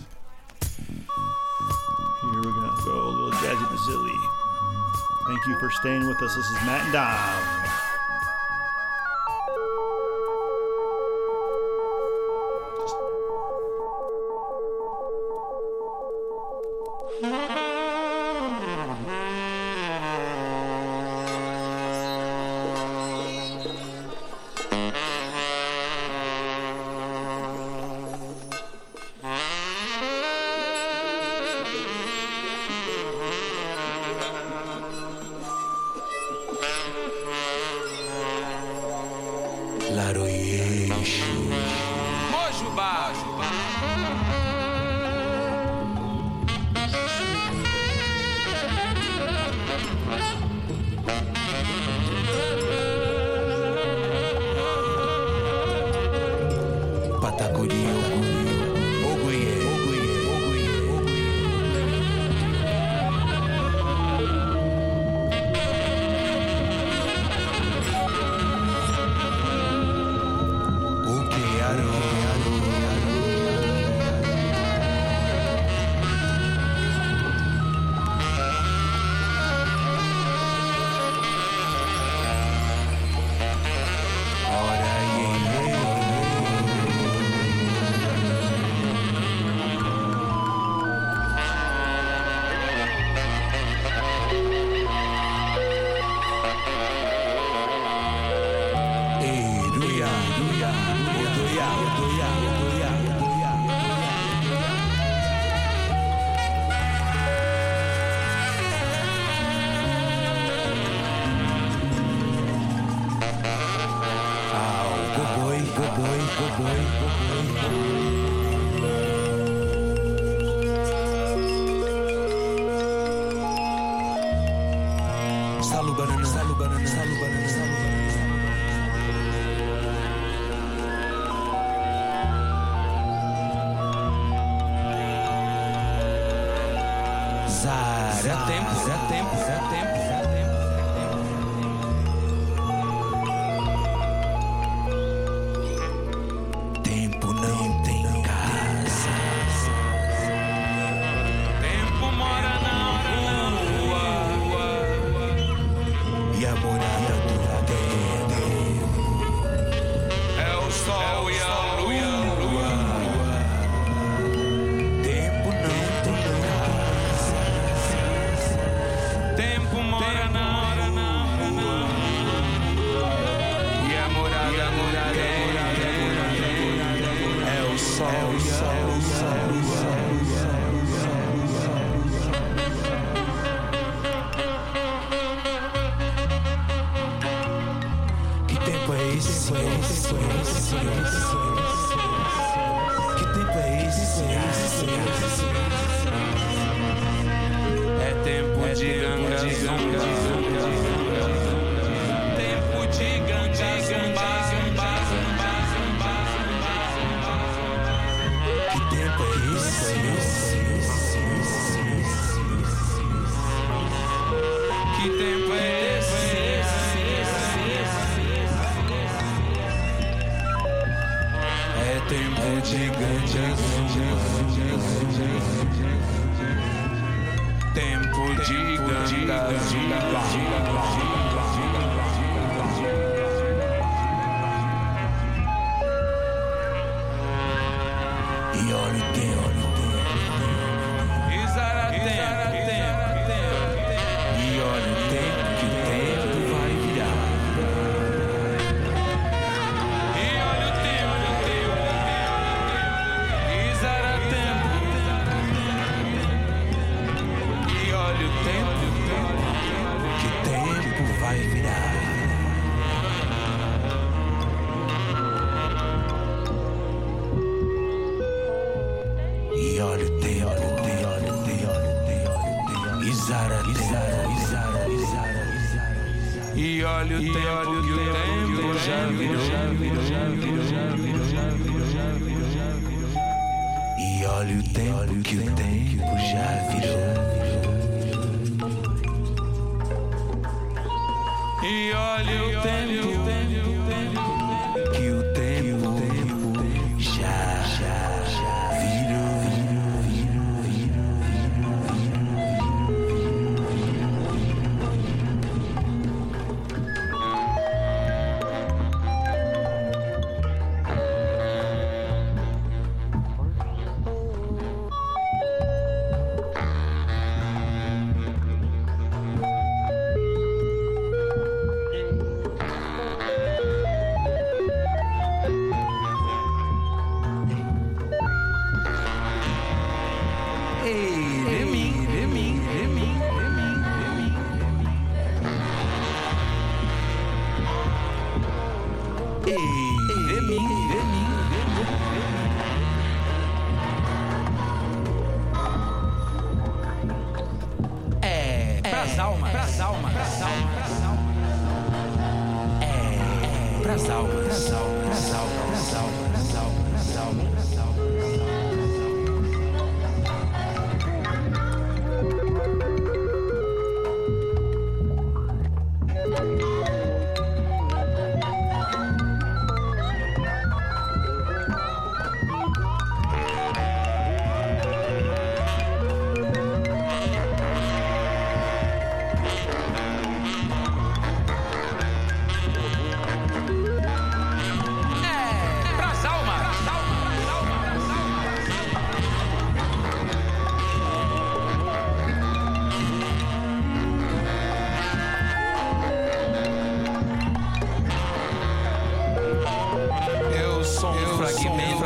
[2.36, 4.16] we're going to go a little jazzy Brazili.
[5.26, 6.36] Thank you for staying with us.
[6.36, 7.63] This is Matt and Dom.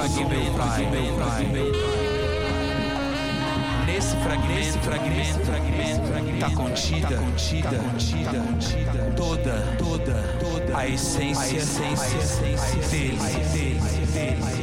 [0.08, 0.84] de meu pai.
[3.86, 9.12] Nesse fragmento, fragmento, fragmento, tá contida, tá contida, tá contida, tá contida.
[9.16, 13.16] toda, toda, toda a essência, a essência, a essência dele,
[13.52, 14.57] dele, dele.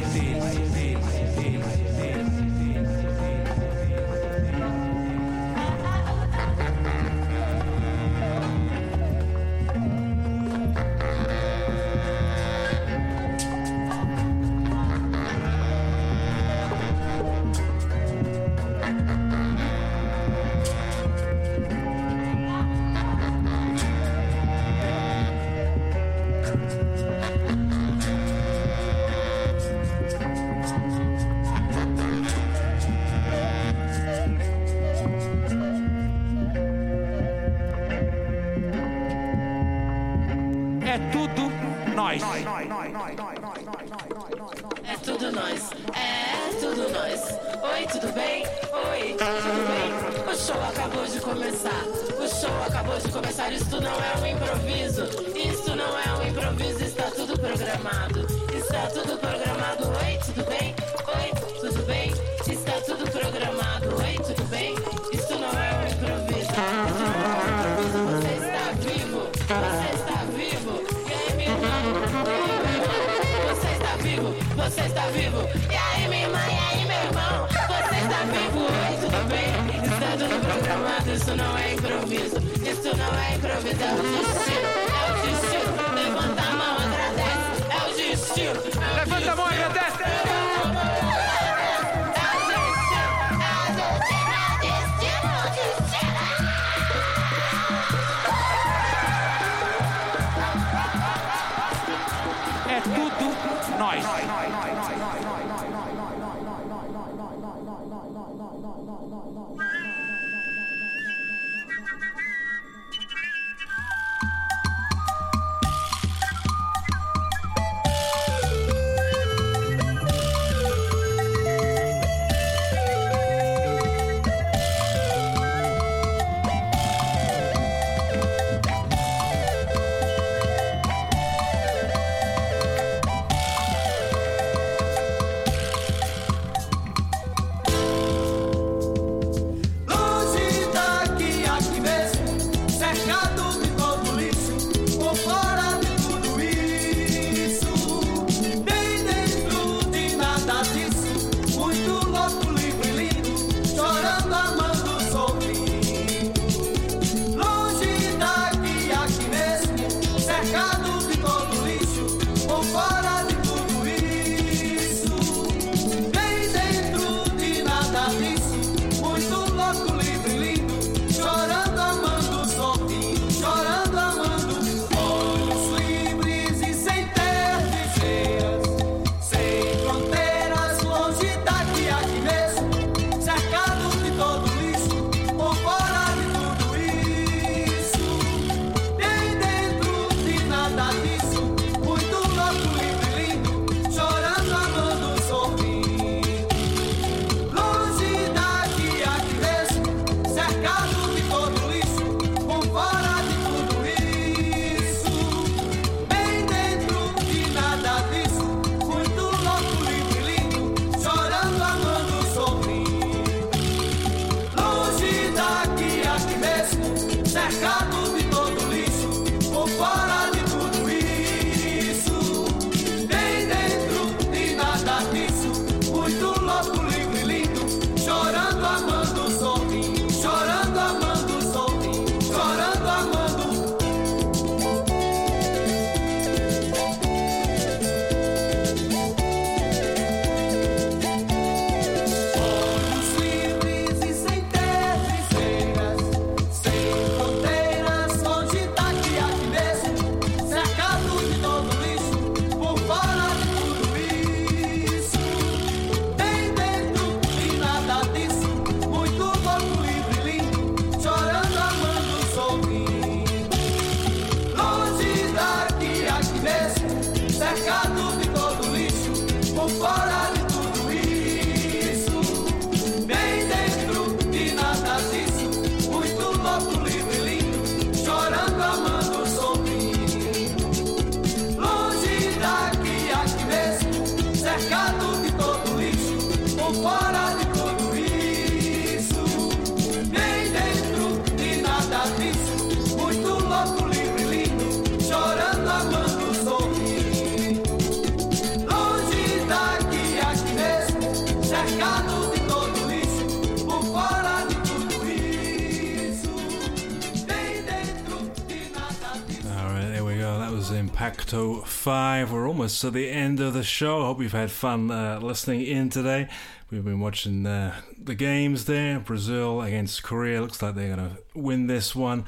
[311.26, 312.30] Acto 5.
[312.30, 314.02] We're almost to the end of the show.
[314.02, 316.28] I hope you've had fun uh, listening in today.
[316.70, 319.00] We've been watching uh, the games there.
[319.00, 320.40] Brazil against Korea.
[320.40, 322.26] Looks like they're going to win this one.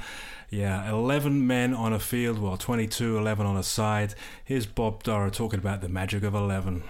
[0.49, 4.15] Yeah, 11 men on a field, well, 22, 11 on a side.
[4.43, 6.83] Here's Bob Dorough talking about the magic of 11.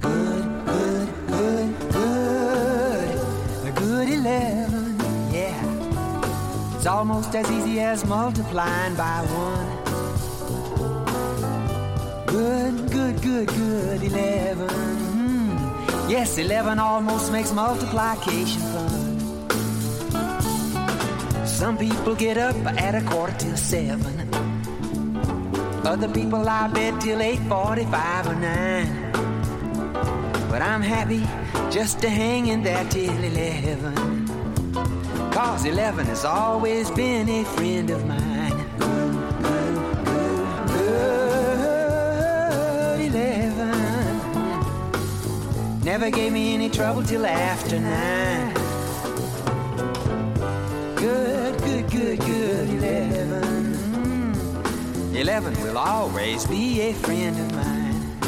[0.00, 3.18] Good, good, good, good.
[3.66, 4.98] A good 11,
[5.30, 6.74] yeah.
[6.74, 9.79] It's almost as easy as multiplying by one.
[12.30, 14.68] Good, good, good, good 11.
[14.68, 16.08] Hmm.
[16.08, 19.18] Yes, 11 almost makes multiplication fun.
[21.44, 24.32] Some people get up at a quarter till seven.
[25.84, 29.12] Other people lie bed till 8.45 or 9.
[30.48, 31.26] But I'm happy
[31.68, 34.28] just to hang in there till 11.
[35.32, 38.29] Cause 11 has always been a friend of mine.
[45.90, 48.54] Never gave me any trouble till after 9.
[50.94, 53.74] Good, good, good, good 11.
[53.74, 55.16] Mm.
[55.16, 58.18] 11 will always be a friend of mine.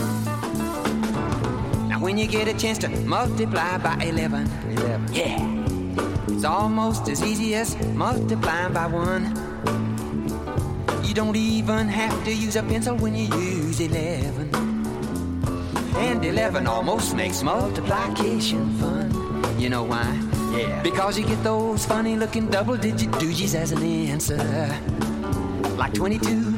[1.89, 5.13] Now, when you get a chance to multiply by 11, 11.
[5.13, 5.39] yeah,
[6.31, 11.05] it's almost as easy as multiplying by 1.
[11.05, 14.72] You don't even have to use a pencil when you use 11.
[15.97, 19.11] And 11 almost makes multiplication fun.
[19.59, 20.19] You know why?
[20.57, 20.83] Yeah.
[20.83, 24.37] Because you get those funny looking double digit doogies as an answer.
[25.77, 26.53] Like 22,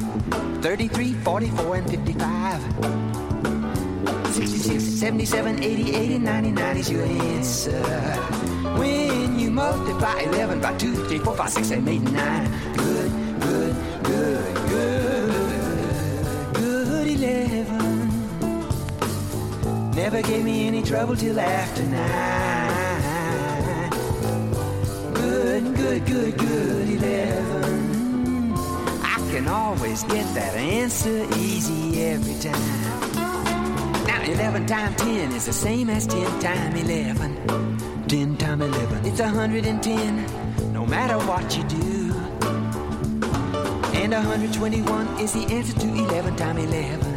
[0.61, 2.61] 33, 44, and 55.
[4.33, 7.81] 66, 77, 80, 80, 99 is your answer.
[8.77, 12.73] When you multiply 11 by 2, 3, 4, 5, 6, 7, 8, 9.
[12.73, 13.75] Good, good, good,
[19.95, 23.91] Never gave me any trouble till after 9.
[25.13, 28.53] Good, good, good, good 11.
[29.01, 32.59] I can always get that answer easy every time.
[34.05, 37.77] Now 11 times 10 is the same as 10 times 11.
[38.09, 40.25] 10 times 11, it's a 110,
[40.73, 42.11] no matter what you do.
[43.97, 47.14] And 121 is the answer to 11 times 11.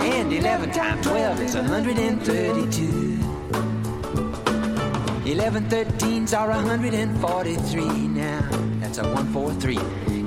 [0.00, 3.10] And 11 times 12 is 132.
[5.30, 8.40] 11 13s are 143 now.
[8.80, 9.76] That's a 143.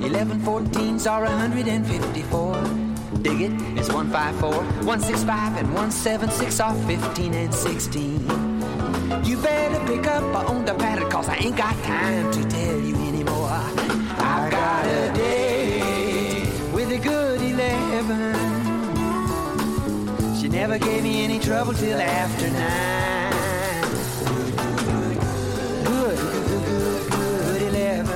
[0.06, 2.84] 11 14s are 154.
[3.22, 8.20] Dig it, it's 154, 165, and 176 are 15 and 16.
[9.24, 12.94] You better pick up on the pattern, cause I ain't got time to tell you
[12.96, 13.48] anymore.
[13.48, 16.40] I got a day
[16.72, 18.33] with a good 11.
[20.54, 23.32] Never gave me any trouble till after nine.
[25.84, 28.06] Good, good, good, good, good 11.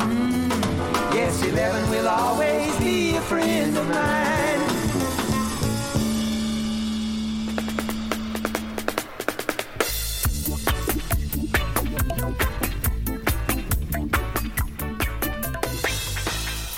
[0.00, 1.14] Mm.
[1.14, 4.35] Yes, 11 will always be a friend of mine.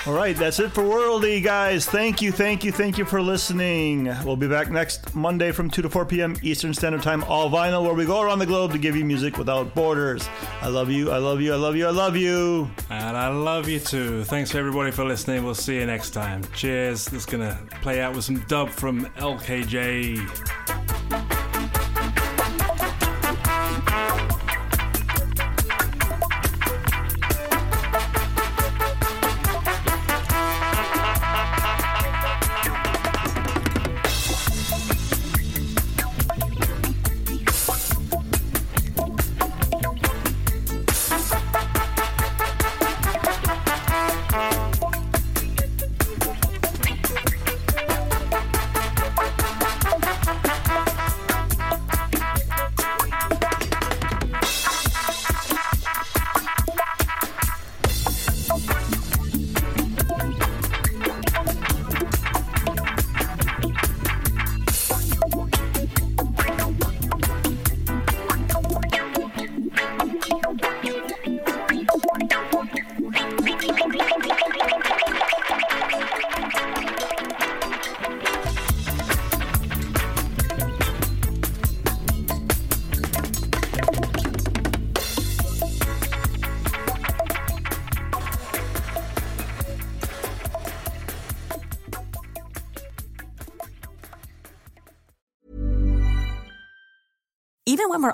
[0.08, 1.84] All right, that's it for Worldy, guys.
[1.84, 4.04] Thank you, thank you, thank you for listening.
[4.24, 6.34] We'll be back next Monday from 2 to 4 p.m.
[6.40, 9.36] Eastern Standard Time, all vinyl, where we go around the globe to give you music
[9.36, 10.26] without borders.
[10.62, 12.70] I love you, I love you, I love you, I love you.
[12.88, 14.24] And I love you too.
[14.24, 15.44] Thanks everybody for listening.
[15.44, 16.42] We'll see you next time.
[16.54, 17.04] Cheers.
[17.04, 20.67] This is going to play out with some dub from LKJ.